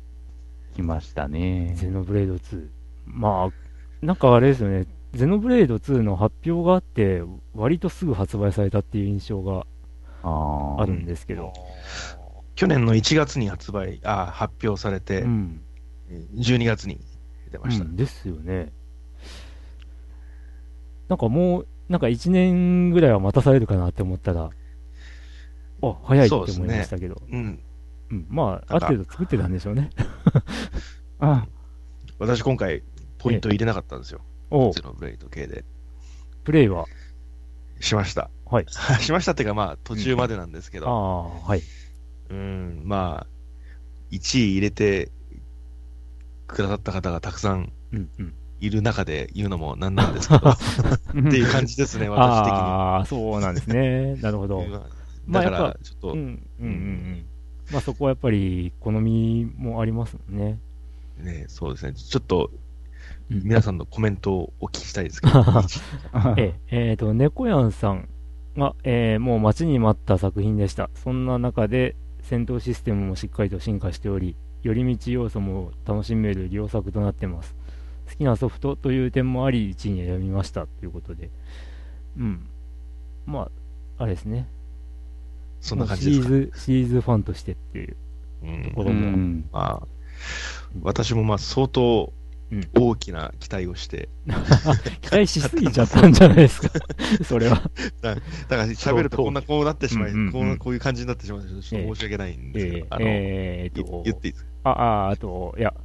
[0.75, 1.75] 来ましたね。
[1.77, 2.67] ゼノブレイド2。
[3.07, 4.87] まあ、なんかあれですよね。
[5.13, 7.23] ゼノブレイド2の発表があって、
[7.55, 9.67] 割とすぐ発売されたっていう印象が
[10.23, 11.53] ああるんですけど。
[12.55, 15.61] 去年の1月に発売、あ発表されてう、ん。
[16.37, 17.01] 12月に
[17.51, 17.85] 出ました。
[17.85, 18.73] うん、ですよね。
[21.13, 24.49] なんかもう、なんか1年ぐらいは待たされるかなって思ったら、
[25.83, 27.21] あ、早いって思いましたけど。
[27.31, 27.61] うん。
[28.11, 29.91] うん、まあ、ある程度作ってたんでしょうね。
[31.21, 31.47] あ。
[32.19, 32.83] 私今回、
[33.19, 34.23] ポイント入れなかったんですよ。
[34.51, 35.67] おうゼノブレイド系で。
[36.45, 36.87] プレイは、
[37.81, 38.31] しました。
[38.47, 38.67] はい。
[39.01, 41.63] しましたっていうか、まあ、途中までなんですけあど、あ、はい。
[42.31, 45.11] うん、まあ、1位入れて
[46.47, 48.35] くださった方がたくさんうん、うん。
[48.63, 52.97] いる中で言うのもなんなんですけど、 っていう感じですね、 私的には。
[52.97, 54.15] ああ、そうなんですね。
[54.23, 54.65] なるほど。
[55.27, 57.25] まあだからちょっと、うん、うん、うんうん。
[57.73, 60.61] まあそこはやっぱり、好みもありますもんね。
[61.19, 62.51] ね、そうですね、ちょっと、
[63.31, 65.43] うん皆さんのコメントをお聞きしたいですけど、
[66.37, 68.09] ええ、えーと、猫やんさん
[68.59, 70.91] が、えーもう待ちに待った作品でした。
[70.95, 77.57] そんな中で、戦闘システムもしっかりと進化しており、寄り道要素も楽しめる良作となってます。
[78.09, 80.67] 好きなソフトという点もあり、1位に選びました。
[80.67, 81.31] ということで。
[82.19, 82.47] うん。
[83.27, 83.49] ま
[83.99, 84.47] あ、あれですね。
[85.61, 86.27] そんな感じですか？
[86.29, 87.97] シリーズ、シリーズファンとしてっていう
[88.43, 89.07] うんところも。
[89.09, 89.45] うん。
[89.53, 89.87] まあ、
[90.83, 92.13] 私もまあ相当
[92.51, 94.11] うん大きな期待をして、
[95.01, 96.69] 期待しすぎちゃったんじゃないですか？
[97.25, 97.63] それは。
[98.03, 104.51] だから喋るとこんなこうなってしまい、うんうんうんこうなこういう感じになってしまうので、ちょっと申し訳ないんですけど、えーあの、えー言っていいですか？
[104.65, 104.71] あ、
[105.07, 105.73] あ、あと、いや、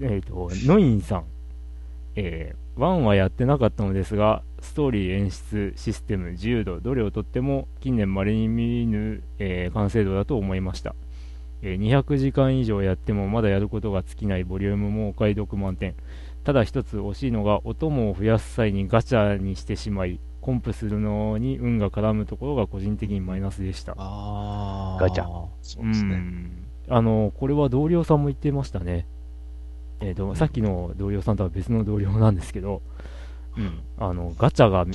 [0.00, 1.24] えっと、ノインさん、
[2.16, 10.94] えー、1はやってなかったのですが、ストーリー、演出、システム、自由度、どれをとっても近年稀に見ぬ、えー完成度だと思いました。
[11.62, 15.94] えー200時間以上やってもまだやることが尽きないボリュームもお買い得満点。
[16.44, 23.94] ただ一つ惜しいのが、お供を増やす際にガチャにしてしまい、コンプするのに運が絡むところが個人的にマイナスでした。
[23.96, 25.24] あガチャ
[25.62, 26.16] そうですね。
[26.16, 29.06] んあの、これは同僚さんも言ってましたね。
[30.02, 32.82] えっ、と、さっきの同僚さんとは別の同僚なんですけど、
[33.56, 34.86] うん、あの、ガチャが、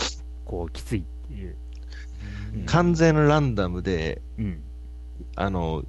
[0.45, 1.49] こう、きついっていう。
[1.51, 4.61] うん完全ランダムで、うん。
[5.35, 5.83] あの、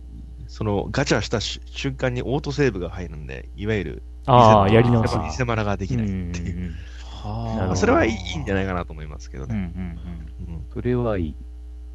[0.48, 5.12] そのガチャしたし瞬間にオートセーブが入るんで、いわゆる、ああ、偽やり直し。
[5.12, 6.28] やっぱ偽マラができないっていう。
[6.28, 6.74] うんうんうん
[7.18, 9.98] はあそれはいいんじゃないかなと思いますけどうんうんね。
[10.48, 11.34] うんそれはいい。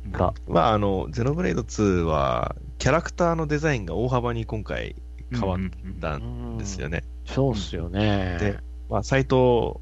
[0.06, 0.34] うんか。
[0.48, 4.96] まあ、あの、ゼノブレイド2は、キャラクターのデザインが大幅に今回
[5.34, 5.60] 変わっ
[6.00, 7.04] たんですよね。
[7.26, 8.38] そうっすよね。
[8.40, 8.60] で、
[8.90, 9.74] まあ、斎藤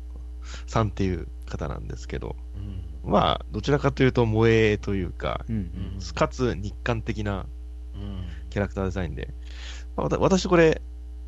[0.68, 3.12] さんっていう方なんですけど、うん。
[3.12, 7.46] まあ、どちらかというと、萌えというか、うんうんかつ日韓的な
[7.96, 8.26] うん。
[8.50, 9.34] キャラクターデザインで、
[9.96, 10.82] まあ、私これ、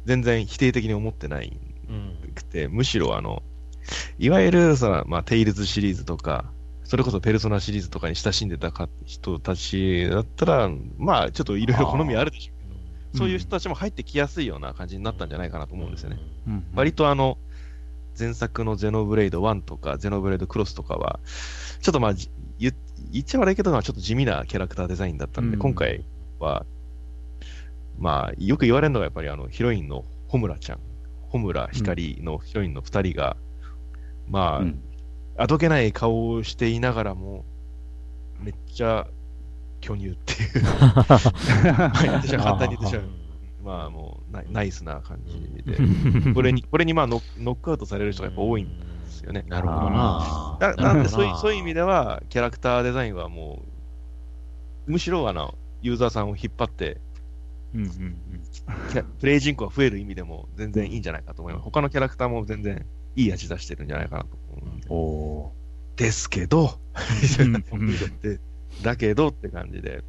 [0.06, 1.60] 全然否定的に思ってない
[1.90, 2.34] うん。
[2.34, 3.44] くて、むしろあの、
[4.18, 6.52] いわゆるその、まあ、テイルズシリーズとか、
[6.84, 12.63] それこそペルソナシリーズとかに親しんでたか人たちだったら、まあ、ちょっといろいろ好みあるでしょう
[13.16, 16.20] そういう人たちも入ってきやすいような感じになったんじゃないかなと思うんですよね。
[16.48, 16.66] うんうん。
[16.76, 17.38] 割とあの、
[18.18, 21.20] 前作のゼノブレイド1とか、ゼノブレイドクロスとかは、
[21.82, 22.74] ちょっとまあ、じ言
[23.12, 25.60] 言っちゃ悪いけど、まあちょっと地味なキャラクターデザインだったんで、うん。
[25.60, 26.06] 今回
[26.40, 26.66] は、
[28.00, 30.80] まあ、よく言われるのがやっぱりあの、ヒロインの穂村ちゃん、
[31.30, 33.38] 穂村光のヒロインの二人が、
[34.28, 34.82] まあ、うん。
[35.38, 37.44] あどけない顔をしていながらも、
[38.40, 39.08] めっちゃ
[39.84, 43.10] 巨乳っていう、はい私は簡単に言ってしまう。
[43.64, 48.74] まあもうナイ、ナイスな感じで、これに、これにまあノノックアウトされる人がやっぱ多いんで
[49.10, 49.46] すよね。
[49.48, 50.58] なるほどな。
[50.60, 53.62] だなんでそういうそういう意味では、キャラクターデザインはも
[54.88, 57.00] う、むしろあのユーザーさんを引っ張って、
[57.74, 57.92] うん
[59.20, 61.64] プレイ人口が増える意味でも全然いいんじゃないかと思います。
[61.64, 64.88] 他のキャラクターも全然いい味出してるんじゃないかなと思うんで。
[64.90, 65.52] お
[65.96, 66.80] ですけど、
[67.40, 67.88] うんうん。
[68.22, 68.40] で
[68.84, 70.04] だけどって感じで、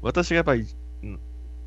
[0.00, 0.66] 私がやっぱり、
[1.02, 1.20] うん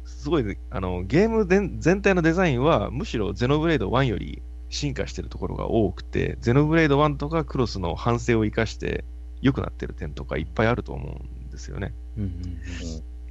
[0.06, 9.04] すごいあのゲーム全全体のデザインは、むしろゼノブレイド1より進化してるところが多くて、ゼノブレイド1とかクロスの反省を生かして
[9.42, 11.94] 良くなってる点とかいっぱいあると思うんですよね。
[12.18, 12.32] うんうん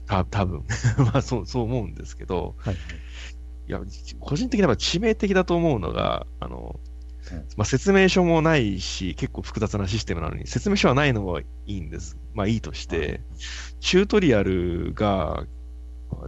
[0.07, 0.65] た多分。
[0.99, 2.79] まあそうそう思うんですけど、はいい。
[3.73, 3.81] や、
[4.21, 6.94] 個人的には致命的だと思うのが、あの、うん
[7.57, 12.19] まあ、説明書もないし、結構複雑なシステムなのに、説明書はないのはいいんです。
[12.35, 13.21] まあいいとして、
[13.81, 15.47] チュートリアルが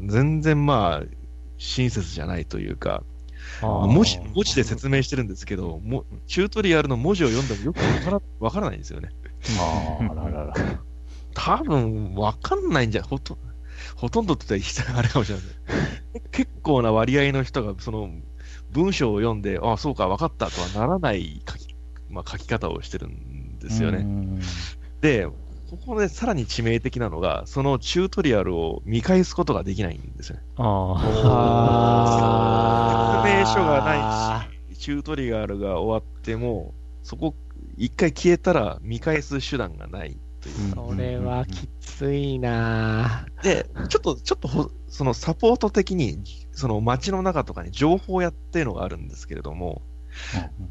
[0.03, 1.07] 全然まあ
[1.59, 3.03] 親切じゃないというか、
[3.63, 9.11] 文字文字で説明してるんですけど、もチュートリアルの文字を読んでもよくわからわからないんですよね。
[9.59, 10.55] ああららら。
[11.35, 13.39] 多分わかんないんじゃ、ほと
[13.95, 15.45] ほとんどって言ったらあれかもしれない。
[16.33, 18.11] 結構な割合の人がその
[18.71, 21.75] 文章を読んで、ああ、そうか、わかったとはならない書き,、
[22.09, 24.05] まあ、書き方をしてるんですよね。
[24.05, 24.41] ね。
[25.01, 25.27] で、
[25.71, 30.43] ここでさらに致命的なのが、そのチュートリアルを見返すことができないんですよね。
[30.57, 30.97] あ
[33.25, 37.35] 説明書がないし、チュートリアルが終わっても、そこ、
[37.77, 40.17] 一回消えたら見返す手段がない
[40.47, 40.83] というか。
[40.89, 46.23] それはきついなで、ちょっと、ちょっとほ、そのサポート的に、
[46.53, 49.83] その街の中とかに情報屋っていうのがあるんですけれども、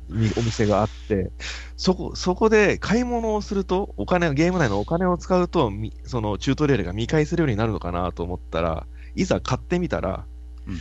[0.09, 1.31] みお店があって、
[1.77, 10.25] そこ、そこで買い物をすると、お金、ゲーム内のお金を使うと、みそのチュートリアルが見返せるようになるのかなと思ったら、いざ買ってみたら、
[10.67, 10.79] うん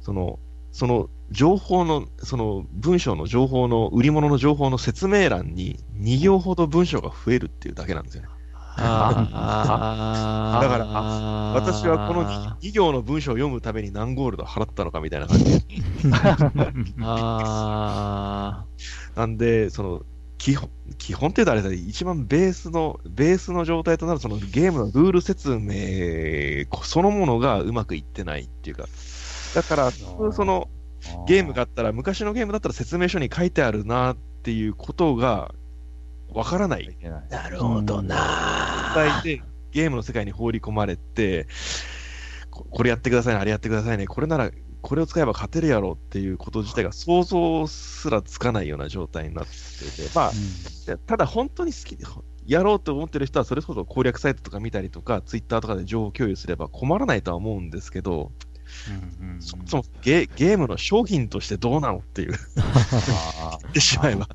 [0.00, 0.38] その、
[0.70, 8.28] その情報の、その文章の情報の、売り物の情報の説明欄に2行ほど文章が増えるっていうだけなんですよね。
[8.78, 10.84] あだから
[11.54, 12.24] 私はこの
[12.60, 15.62] 2, 行の文章を読むために何ゴールド払ったのかみたいな感じ。
[17.02, 18.64] あ
[19.14, 20.02] なんで、その、
[20.38, 20.68] 基本、
[20.98, 28.86] 基本って言うとあれだ一番ベースの、ベースの状態となるそのゲームのルール説明そのものがうまくいってないっていうか、
[29.54, 30.68] だから、その
[31.26, 35.54] ゲームがあったら、昔のゲームだったら説明書に書いてあるなっていうことが
[36.36, 36.86] わからない。
[37.00, 38.92] ーなるほどな。
[38.94, 41.48] 状態でゲームの世界に放り込まれて、
[42.50, 44.50] ここれやってくださいね、あれやってくださいね、これなら、
[44.82, 50.32] これを使えば勝てるやろっていうこと自体が想像すらつかないような状態になってて、まあ、
[50.86, 51.96] でただ本当に好き、
[52.46, 58.30] やろうと思ってる人はそれこそ攻略サイトとか見たりとか、ツイッターとかで情報共有すれば困らないとは思うんですけど、
[59.40, 62.32] そもそもゲゲームの商品としてどうなのっていう、
[63.62, 64.28] 言ってしまえば。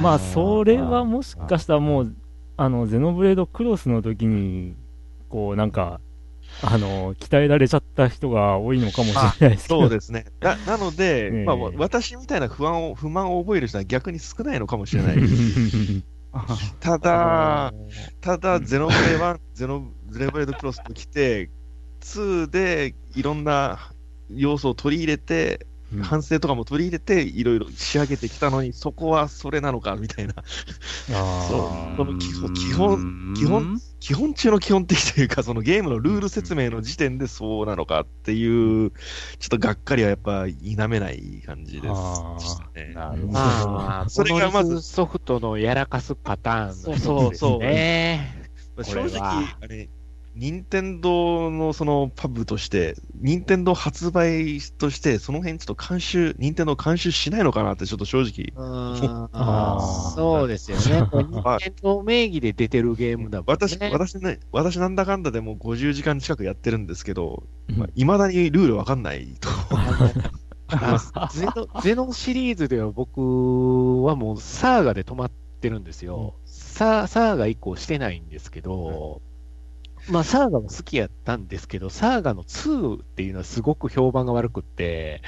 [0.00, 2.14] まあ、それはもしかしたらもう、
[2.56, 4.76] あの、ゼノブレードクロスの時に、
[5.28, 6.00] こう、なんか、
[6.62, 9.80] あの、鍛えられちゃった人が多いのかもしれないですけど。
[9.82, 10.26] そうですね。
[10.40, 15.16] ななので、ええまあ、わ私みたいな不安を、不満を覚える人は逆に少ないのかもしれない。
[16.80, 17.72] ただ、
[18.20, 21.50] ただ、ゼノブレ1、ゼノゼノブレードクロスと来て、
[22.00, 23.92] 2でいろんな
[24.28, 25.66] 要素を取り入れて、
[26.02, 31.56] 反省とかも取り入れて、いろいろ仕上げてきたのに、そこはそれなのかみたいな、あそ
[31.94, 31.96] う。
[31.96, 42.36] その基本基本基本基本中の基本的というか、そのゲームのルール説明の時点でそうなのかっていう、ちょっとがっかりはやっぱ否めない感じですあ
[42.74, 42.92] ね。
[42.94, 43.32] なるほど。
[43.32, 47.58] まあ、それがまずソフトのやらかすパターンの一つですそうそう。
[47.58, 48.50] ね。
[48.82, 49.90] 正直、あれ、
[50.40, 61.06] 任天堂のそのパブとして、任天堂発売として、その辺ちょっと監修、任天堂監修しないのかなってちょっと正直、うんあー そうですよね。
[61.12, 63.52] 任天堂名義で出てるゲームだもんね。
[63.52, 69.50] 私、私ね、私なんだかんだでもう50時間近くやってるんですけど、うんまあ、未だにルールわかんないと。
[70.68, 75.30] あゼノゼノシリーズでは僕はもうサーガで止まっ
[75.60, 76.36] てるんですよ。
[76.46, 79.20] サーサーガ以降してないんですけど、
[80.10, 85.22] まあサーガも好きやったんですけど、サーガの2っていうのはすごく評判が悪くって、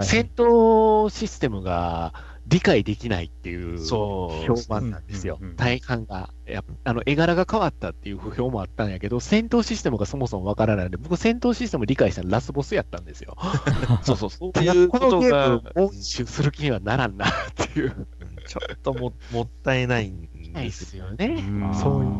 [0.00, 2.12] 戦闘システムが
[2.46, 5.56] 理解できないっていうそう評判なんですようんうんうん。
[5.56, 6.30] 大半が。
[6.44, 13.36] やっぱあの、絵柄が変わったっていう不評もあったんやけど、戦闘システムがそもそもわからないので、僕戦闘システム理解したのラスボスやったんですよ。
[14.02, 18.06] そうそう、そういうことこのゲーが、ムもう一周する気にはならんなっていう。
[18.46, 21.26] ちょっとももったいないんですすよね。
[21.26, 22.10] うんそういう。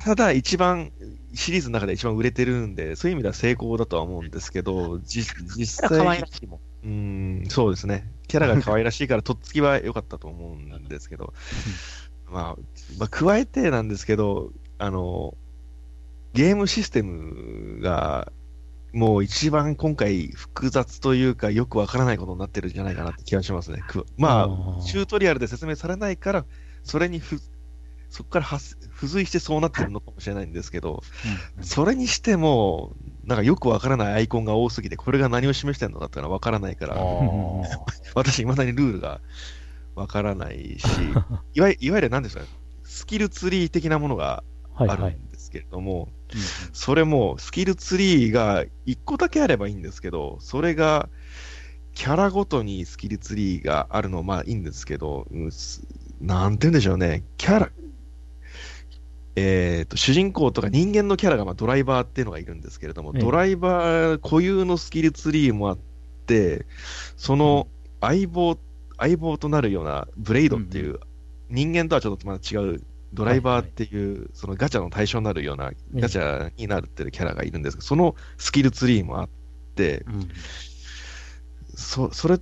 [0.00, 0.92] ただ、一番、
[1.34, 5.22] シリーズの中で一番売れてるんで、そういう意味では成功だとは思うんですけど、じ
[5.56, 6.60] 実可愛際らしいもん。
[6.84, 8.10] うーん、そうですね。
[8.28, 11.34] キャラが可愛らしいから、とっつきは良かったと思うんですけど、
[12.30, 12.62] まあ、
[12.98, 15.34] まあ、加えてなんですけど、あの、
[16.32, 18.32] ゲームシステムが、
[18.92, 23.82] もう一番今回複雑というか、よくわからないことになってるんじゃないかなって気がしますね。
[23.88, 26.46] くまあチュートリアルで説明されないから、
[26.84, 27.40] それにふ、
[28.14, 31.02] そこから発付随してそうなってるのかもしれないんですけど、
[31.60, 32.94] それにしても、
[33.24, 36.94] なんかよくわからないアイコンが多すぎて、これが何を示してるのかっていうのはわからないから、
[38.14, 39.20] 私、未だにルールが
[39.96, 42.48] わからないし、 いわゆいわゆる何ですかね、
[42.84, 44.44] スキルツリー的なものが
[44.74, 45.12] あはいはい。
[45.12, 46.08] るんですけれども、
[46.72, 51.08] それもスキルツリーが1個だけあればいいんですけど、それが
[51.94, 55.82] キャラごとにスキルツリーがあるのはまあいいんですけど、うんす
[56.20, 57.70] なんて言うんでしょうね、キャラ、
[59.36, 63.20] えーと、主人公とか人間のキャラがまあドライバーっていうのがいるんですけれども、ええ。
[63.20, 65.78] ドライバー固有のスキルツリーもあっ
[66.26, 66.66] て、
[67.16, 67.66] その
[68.00, 68.56] 相棒、
[68.98, 71.00] 相棒となるようなブレイドっていう、
[71.50, 72.82] 人間とはちょっとまた違う
[73.12, 79.28] ドライバーっていう、そのガチャの対象になるような、ガチャになるっていうキャラがいるんですけど、そのスキルツリーもあっ
[79.74, 80.04] て、
[81.74, 82.38] そそれ、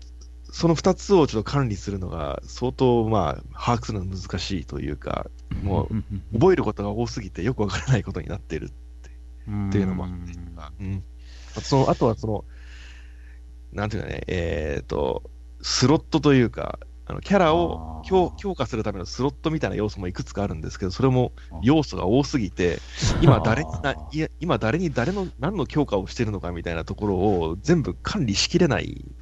[0.51, 5.27] その二つをちょっと管理するのが相当まあ把握するのが難しいというか、
[5.63, 8.69] もう覚えることが多すぎてよくわからないことになっているっ
[9.71, 9.79] て。
[9.79, 10.33] いうのもあって。
[10.81, 11.03] うん。
[11.53, 12.45] あとそのあとはその、
[13.73, 15.23] なんていうかね、えっ、と、
[15.63, 21.33] スロットというか、あのキャラを強強化するためのスロットみたいな要素もいくつかあるんですけど、それも
[21.63, 22.79] 要素が多すぎて、
[23.21, 23.97] 今誰にな
[24.41, 29.22] 今誰に誰の何の強化をしてるのかみたいなところを全部管理しきれないん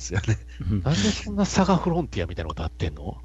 [0.00, 0.38] ですよね。
[0.70, 3.18] うんなんでそんなサガフロンティアみたいなことあってんの？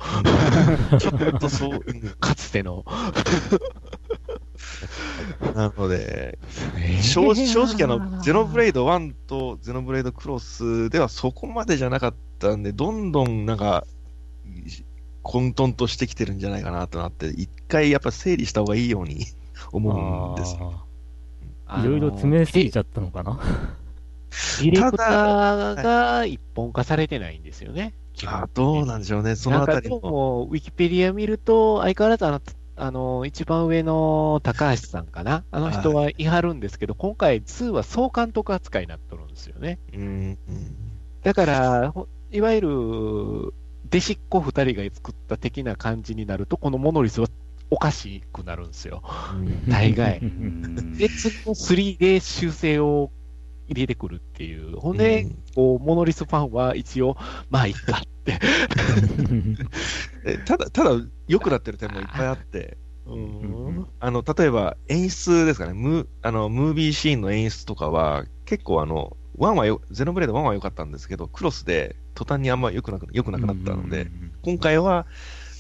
[0.99, 2.84] ちょっとそう、うんかつての。
[5.55, 6.38] なので、
[7.01, 13.86] 正正直あの、ゼノブレイド1とゼノブレイドクロスではそこまでじゃなかったんで、どんどんなんか、
[15.23, 19.26] 混沌としてきてるんじゃないかなとなって、一回やっぱ整理した方がいいように
[19.71, 20.86] 思うんですよ。
[21.80, 23.39] いろいろ詰めすぎちゃったのかな？
[24.61, 27.93] ディレクターが一本化されてないんですよね。
[28.25, 30.11] あどうなんでしょうね、そのあたりなんかどうも。
[30.11, 32.41] も、ウィキペディア見ると、相変わらずあの、
[32.77, 39.79] あの、一番上の高橋さんかなあの人はいはるんですけど、今回2は総監督扱いになっとるんですよね。
[39.93, 40.38] うんうん
[41.23, 42.69] だから、ほいわゆる、
[43.88, 47.27] 弟子っ子二人が作った的な感じになると、このモノリスは
[47.71, 49.01] おかしくなるんですよ。
[49.67, 50.19] 大概
[50.97, 53.11] で、次の3で修正を
[53.68, 54.80] 入れてくるっていう。
[54.80, 54.97] ほん。
[54.97, 57.18] で、うんこう、モノリスファンは一応、
[57.49, 58.39] まあいいかって。
[60.26, 63.88] えただ、ただ、良くなってる点もいっぱいあって、うん。
[63.99, 74.07] あの、例えば演出ですかね、ムあのムービーシーンの演出とかは、結構あの、1はよ、ゼノブレード1は良かったんですけど、クロスで途端にあんま良くなく良くなくなったので、
[74.41, 75.05] 今回は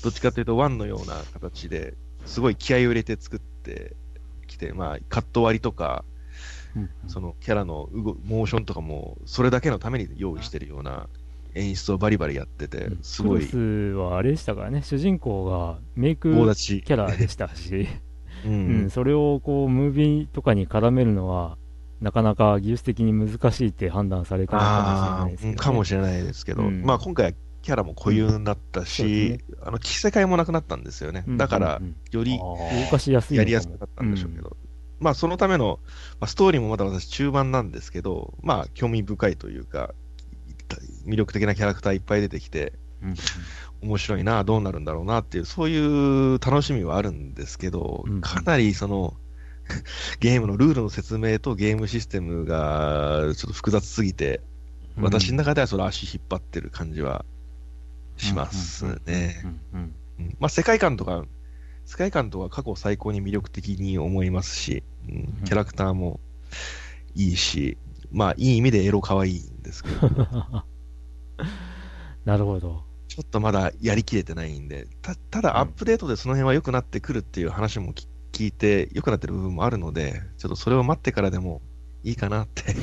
[0.03, 1.95] どっちかというと1のような形で
[2.25, 3.95] すごい気合を入れて作って
[4.47, 6.03] きて、まあ、カット割りとか、
[7.07, 11.07] そのキャラの動モーションとかも、それだけのために用意してるような
[11.53, 13.39] 演出をバリバリやってて、すごい。
[13.39, 13.57] クロス
[13.97, 16.33] はあれでしたからね、主人公がメイク。
[16.81, 17.87] キャラでしたし、
[18.45, 18.85] う うん。
[18.85, 18.89] ん。
[18.89, 21.57] それをこうムービーとかに絡めるのは、
[22.01, 26.83] なかなか技術的に難しいって判断されたのかもしれないですけど、ー、かもしれないですけど、うん。
[26.83, 31.23] まあ今回はキャラも固有になったしで、あの、着せ替えもなくなったんですよね。
[31.27, 32.57] だからより動
[32.91, 34.55] かしやすいやりやすかったんでしょうけど、
[34.99, 35.79] まあそのための、
[36.19, 39.93] まあ、ストーリーもまだ私中盤なんですけど、まあ興味深いというか、
[41.05, 43.15] 魅力的なキャラクターいっぱい出てきて、うんうん
[43.81, 49.15] 面白いな、どうなるんだろうなっていう、そういう楽しみはあるんですけどうん、かなりその、
[50.19, 54.41] ゲームのルールの説明とゲームシステムがちょっと複雑すぎて、
[54.97, 57.25] 私の中ではそれ足引っ張ってる感じは
[58.17, 59.43] しますね。
[60.39, 61.25] まあ世界観とか、
[61.85, 66.19] 世界観とか過去最高に魅力的に思いますし、うんキャラクターも
[67.13, 67.77] いいし、
[68.11, 70.09] まあいい意味でエロ可愛いんですけど、
[72.25, 72.83] なるほど。
[73.07, 81.61] ちょっとまだやりきれてないんで、たただアップデートでその辺は良くなってくるっていう話もき聞いて、良くなってる部分もあるので、ちょっとそれを待ってからでも
[82.03, 82.73] いいかなって。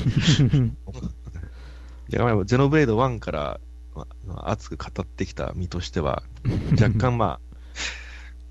[2.09, 3.59] いやゼノブレード1から
[3.93, 6.23] まあ熱く語ってきた身としては、
[6.81, 7.52] 若干まあ、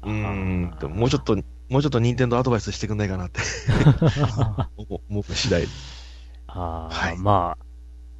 [0.02, 1.36] うーんと、もうちょっと、
[1.68, 3.40] もうちょっと任天堂アドバイスしてくんないかなって
[4.76, 5.64] 思 思う次第。
[6.48, 7.64] ああ、はいまあ、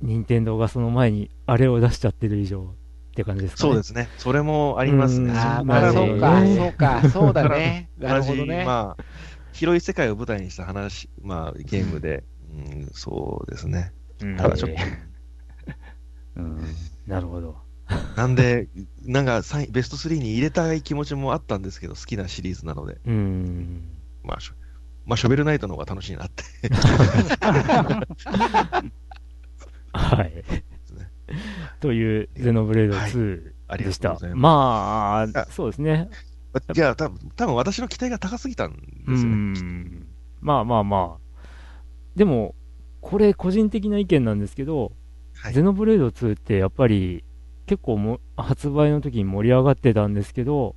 [0.01, 3.71] 任天堂がその前にあれを出しちゃってる以上って感じですかね。
[3.71, 4.09] そうですね。
[4.19, 5.31] それもありますね。
[5.31, 7.91] うんああ、まあ、そうか、ねそうか、そうだね。
[7.99, 8.65] なる同じほどね。
[8.65, 9.05] まあ、
[9.53, 13.93] 広い世界を舞台にした話、まあ、ゲームで、うん、そうですね。
[14.21, 14.77] うんただちょっと
[16.37, 16.65] うん
[17.07, 17.57] なるほど。
[18.17, 18.69] なんで、
[19.05, 23.83] なんか3位ベスト3に入れたい気持ちもあったんですけど、好きなシリーズなので、うん。
[24.23, 24.55] まあ、しょ
[25.05, 26.45] まあ、ショベルナイトの方が楽しいなって。
[29.93, 30.33] はい。
[30.35, 30.45] ね
[31.81, 34.11] という、ゼノブレードはい2ありがでした。
[34.11, 34.41] とうございます。
[35.35, 36.09] まああ、そうですね。
[36.73, 38.77] じゃあ、多分多分私の期待が高すぎたんで
[39.09, 39.37] うすよね。
[39.61, 40.07] ん。
[40.41, 41.49] まあまあまあ。
[42.15, 42.55] でも、
[43.01, 44.93] これ個人的な意見なんですけど、
[45.35, 47.25] はいゼノブレード2ってやっぱり
[47.67, 50.75] 結構も発売の時に盛り上がってたんですけど、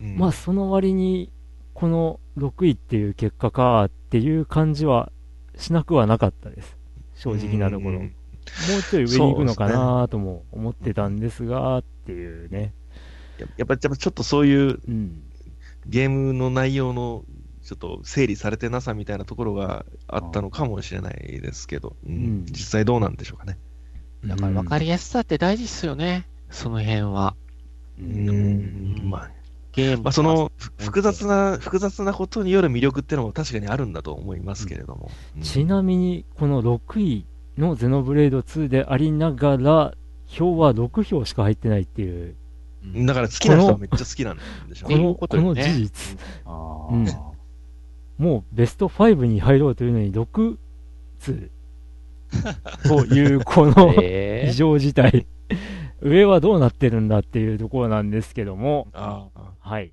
[0.00, 1.30] うんまあその割に
[1.74, 5.12] この6位っていう結果かっていう感じは
[5.56, 6.76] しなくはなかったです。
[7.14, 7.98] 正直なところ。
[7.98, 8.14] うん
[8.68, 12.74] もうちょい上に行くのかなとも思ってたんですが、っていうね。
[13.38, 15.22] ややっぱりちょっとそういううん。
[15.86, 17.24] ゲームの内容の
[17.62, 23.58] ちょっと整理されてなさみたいなところがあったのかもしれないですけど、うんうん実際どうなんでしょうかね。
[24.24, 26.26] だから分かりやすさって大事っすよね。
[26.50, 27.34] その辺は。
[27.98, 29.30] ううんまあ、
[29.72, 30.04] ゲーム。
[30.04, 35.10] まあ、そのふ複雑な、複雑なことによる魅力っていうのも確かにあるんだと思いますけれども。
[35.36, 39.94] うんちなみに、この6位のゼノブレード2でありながら、
[40.26, 42.36] 票は6票しか入ってないっていう、
[42.84, 44.96] うんだから好きな人はめっちゃ好きなんでしょうね。
[44.96, 47.30] このことよねこの事実、あうんー
[48.18, 50.56] もうベスト5に入ろうというのに6
[51.18, 51.50] 通
[52.86, 54.46] というこのえ。
[54.50, 55.26] 異常事態、
[56.00, 59.92] 上はどうなってるんだっていうところなんですけども、はい。